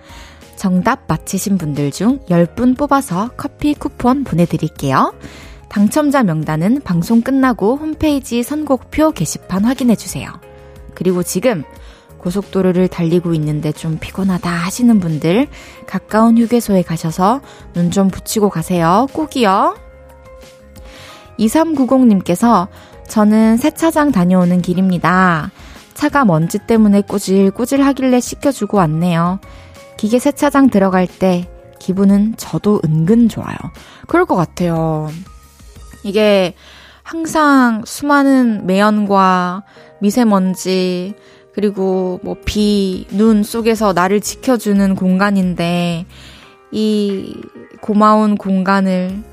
정답 0.57 1.05
맞히신 1.07 1.57
분들 1.57 1.91
중 1.91 2.19
10분 2.29 2.77
뽑아서 2.77 3.29
커피 3.37 3.73
쿠폰 3.73 4.25
보내드릴게요. 4.25 5.13
당첨자 5.69 6.23
명단은 6.23 6.81
방송 6.83 7.21
끝나고 7.21 7.77
홈페이지 7.77 8.43
선곡표 8.43 9.11
게시판 9.11 9.65
확인해주세요. 9.65 10.29
그리고 10.95 11.23
지금 11.23 11.63
고속도로를 12.17 12.89
달리고 12.89 13.33
있는데 13.35 13.71
좀 13.71 13.97
피곤하다 13.99 14.49
하시는 14.49 14.99
분들 14.99 15.47
가까운 15.87 16.37
휴게소에 16.37 16.81
가셔서 16.81 17.41
눈 17.73 17.91
좀 17.91 18.09
붙이고 18.09 18.49
가세요. 18.49 19.07
꼭이요. 19.13 19.77
2390님께서 21.39 22.67
저는 23.07 23.57
세차장 23.57 24.11
다녀오는 24.11 24.61
길입니다. 24.61 25.51
차가 25.93 26.25
먼지 26.25 26.59
때문에 26.59 27.01
꼬질꼬질 27.01 27.81
하길래 27.81 28.19
씻겨주고 28.19 28.77
왔네요. 28.77 29.39
기계 29.97 30.19
세차장 30.19 30.69
들어갈 30.69 31.07
때 31.07 31.49
기분은 31.79 32.35
저도 32.37 32.81
은근 32.85 33.29
좋아요. 33.29 33.55
그럴 34.07 34.25
것 34.25 34.35
같아요. 34.35 35.09
이게 36.03 36.53
항상 37.03 37.83
수많은 37.85 38.67
매연과 38.67 39.63
미세먼지, 39.99 41.15
그리고 41.53 42.19
뭐 42.23 42.35
비, 42.45 43.07
눈 43.11 43.43
속에서 43.43 43.93
나를 43.93 44.21
지켜주는 44.21 44.95
공간인데, 44.95 46.05
이 46.71 47.35
고마운 47.81 48.37
공간을 48.37 49.23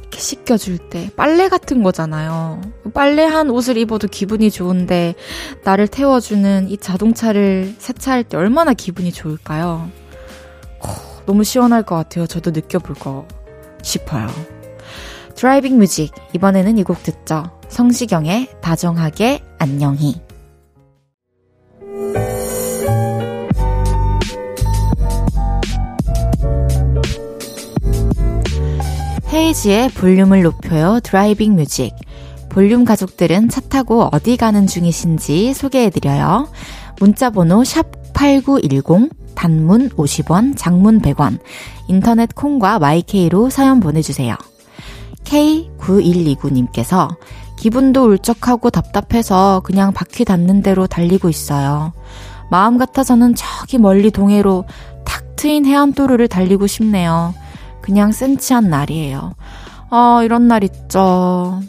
이렇게 0.00 0.18
씻겨줄 0.18 0.78
때, 0.78 1.10
빨래 1.16 1.48
같은 1.48 1.82
거잖아요. 1.82 2.62
빨래한 2.94 3.50
옷을 3.50 3.76
입어도 3.76 4.08
기분이 4.08 4.50
좋은데, 4.50 5.14
나를 5.64 5.88
태워주는 5.88 6.68
이 6.70 6.78
자동차를 6.78 7.74
세차할 7.78 8.24
때 8.24 8.36
얼마나 8.36 8.72
기분이 8.72 9.12
좋을까요? 9.12 9.90
너무 11.26 11.44
시원할 11.44 11.82
것 11.82 11.96
같아요. 11.96 12.26
저도 12.26 12.52
느껴보고 12.52 13.26
싶어요. 13.82 14.28
driving 15.36 15.78
music. 15.78 16.12
이번에는 16.34 16.78
이 16.78 16.82
곡 16.84 17.02
듣죠. 17.02 17.44
성시경의 17.68 18.48
다정하게 18.60 19.42
안녕히. 19.58 20.14
헤이즈의 29.32 29.90
볼륨을 29.90 30.42
높여요 30.42 31.00
driving 31.02 31.56
music. 31.56 31.94
볼륨 32.48 32.84
가족들은 32.84 33.48
차 33.50 33.60
타고 33.60 34.08
어디 34.12 34.36
가는 34.36 34.66
중이신지 34.66 35.52
소개해드려요. 35.52 36.48
문자번호 37.00 37.62
샵8910, 37.62 39.10
단문 39.34 39.90
50원, 39.90 40.54
장문 40.56 41.02
100원, 41.02 41.38
인터넷 41.88 42.34
콩과 42.34 42.78
마이K로 42.78 43.50
사연 43.50 43.80
보내주세요. 43.80 44.36
K9129님께서 45.26 47.16
기분도 47.56 48.04
울적하고 48.04 48.70
답답해서 48.70 49.60
그냥 49.64 49.92
바퀴 49.92 50.24
닿는 50.24 50.62
대로 50.62 50.86
달리고 50.86 51.28
있어요. 51.28 51.92
마음 52.50 52.78
같아서는 52.78 53.34
저기 53.34 53.78
멀리 53.78 54.10
동해로 54.10 54.64
탁 55.04 55.36
트인 55.36 55.66
해안도로를 55.66 56.28
달리고 56.28 56.66
싶네요. 56.66 57.34
그냥 57.80 58.12
센치한 58.12 58.70
날이에요. 58.70 59.34
아, 59.90 60.20
이런 60.24 60.48
날 60.48 60.64
있죠. 60.64 61.60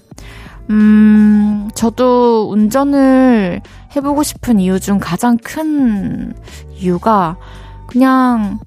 음, 0.69 1.69
저도 1.73 2.49
운전을 2.51 3.61
해보고 3.95 4.23
싶은 4.23 4.59
이유 4.59 4.79
중 4.79 4.99
가장 4.99 5.37
큰 5.37 6.33
이유가 6.75 7.37
그냥 7.87 8.59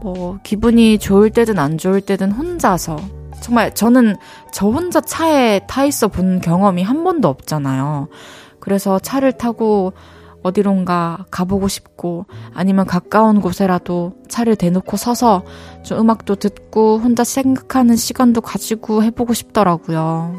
뭐 0.00 0.38
기분이 0.42 0.98
좋을 0.98 1.30
때든 1.30 1.58
안 1.58 1.76
좋을 1.76 2.00
때든 2.00 2.30
혼자서 2.32 2.96
정말 3.40 3.74
저는 3.74 4.16
저 4.52 4.68
혼자 4.68 5.00
차에 5.00 5.60
타 5.66 5.84
있어 5.84 6.08
본 6.08 6.40
경험이 6.40 6.82
한 6.82 7.04
번도 7.04 7.28
없잖아요. 7.28 8.08
그래서 8.60 8.98
차를 8.98 9.32
타고 9.32 9.92
어디론가 10.42 11.26
가보고 11.30 11.68
싶고 11.68 12.26
아니면 12.54 12.86
가까운 12.86 13.40
곳에라도 13.40 14.14
차를 14.28 14.56
대놓고 14.56 14.96
서서 14.96 15.44
좀 15.82 16.00
음악도 16.00 16.36
듣고 16.36 16.98
혼자 16.98 17.24
생각하는 17.24 17.96
시간도 17.96 18.40
가지고 18.40 19.02
해보고 19.02 19.34
싶더라고요. 19.34 20.34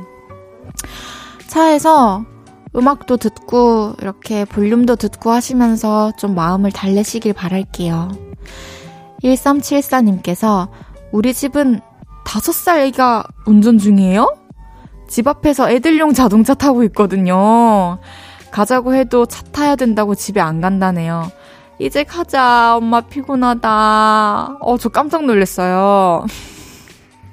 차에서 1.47 2.26
음악도 2.76 3.18
듣고 3.18 3.93
이렇게 4.02 4.45
볼륨도 4.45 4.95
듣고 4.95 5.32
하시면서 5.32 6.14
좀 6.18 6.36
마음을 6.36 6.72
달래시길 6.72 7.34
바랄게요. 7.34 8.10
1374님께서 9.24 10.70
우리 11.12 11.34
집은 11.34 11.82
5살 12.26 12.88
애가 12.88 13.24
운전 13.46 13.78
중이에요? 13.78 14.38
집 15.08 15.28
앞에서 15.28 15.70
애들용 15.70 16.14
자동차 16.14 16.54
타고 16.54 16.84
있거든요. 16.86 18.00
가자고 18.52 18.94
해도 18.96 19.26
차 19.26 19.44
타야 19.52 19.76
된다고 19.76 20.16
집에 20.16 20.40
안 20.40 20.62
간다네요. 20.62 21.32
이제 21.80 22.04
가자. 22.04 22.78
엄마 22.78 23.02
피곤하다. 23.02 24.58
어, 24.62 24.78
저 24.78 24.90
깜짝 24.90 25.26
놀랐어요. 25.26 26.26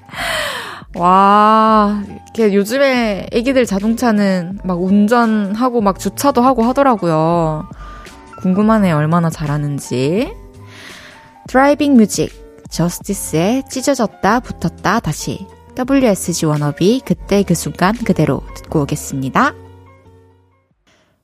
와, 0.96 2.02
이렇게 2.08 2.54
요즘에 2.54 3.28
애기들 3.30 3.66
자동차는 3.66 4.60
막 4.64 4.82
운전하고 4.82 5.80
막 5.80 5.98
주차도 5.98 6.40
하고 6.42 6.64
하더라고요. 6.64 7.68
궁금하네요. 8.40 8.96
얼마나 8.96 9.28
잘하는지. 9.28 10.32
driving 11.46 11.94
music. 11.96 12.47
저스디스의 12.70 13.64
찢어졌다 13.68 14.40
붙었다 14.40 15.00
다시 15.00 15.46
WSG 15.78 16.46
워너비 16.46 17.02
그때 17.04 17.42
그 17.42 17.54
순간 17.54 17.94
그대로 17.94 18.42
듣고 18.56 18.82
오겠습니다. 18.82 19.54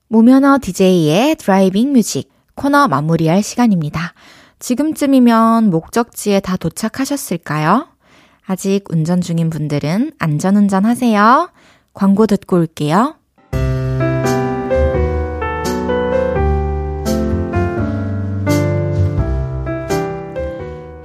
무면허 0.09 0.59
DJ의 0.63 1.37
driving 1.37 1.93
music 1.93 2.31
코너 2.55 2.87
마무리할 2.89 3.43
시간입니다. 3.43 4.15
지금쯤이면 4.61 5.71
목적지에 5.71 6.41
다 6.41 6.57
도착하셨을까요? 6.57 7.89
아직 8.47 8.85
운전 8.91 9.21
중인 9.21 9.51
분들은 9.51 10.13
안전운전 10.19 10.85
하세요. 10.85 11.51
광고 11.93 12.27
듣고 12.27 12.57
올게요. 12.57 13.17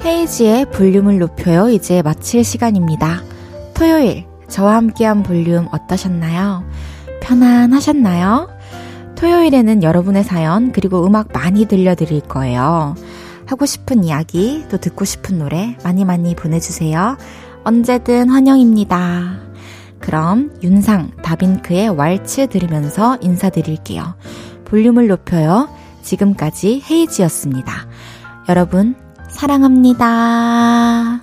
헤이지의 0.04 0.72
볼륨을 0.72 1.20
높여요. 1.20 1.70
이제 1.70 2.02
마칠 2.02 2.44
시간입니다. 2.44 3.22
토요일, 3.74 4.26
저와 4.48 4.76
함께한 4.76 5.24
볼륨 5.24 5.68
어떠셨나요? 5.72 6.64
편안하셨나요? 7.22 8.50
토요일에는 9.16 9.84
여러분의 9.84 10.24
사연, 10.24 10.72
그리고 10.72 11.06
음악 11.06 11.30
많이 11.34 11.66
들려드릴 11.66 12.22
거예요. 12.22 12.96
하고 13.46 13.66
싶은 13.66 14.04
이야기, 14.04 14.66
또 14.70 14.78
듣고 14.78 15.06
싶은 15.06 15.40
노래 15.40 15.76
많이 15.84 16.06
많이 16.06 16.36
보내주세요. 16.36 17.18
언제든 17.64 18.30
환영입니다. 18.30 19.40
그럼 20.00 20.54
윤상, 20.64 21.12
다빈크의 21.22 21.90
왈츠 21.90 22.48
들으면서 22.48 23.18
인사드릴게요. 23.22 24.16
볼륨을 24.66 25.08
높여요. 25.08 25.68
지금까지 26.02 26.82
헤이지였습니다. 26.90 27.88
여러분, 28.48 28.96
사랑합니다. 29.30 31.22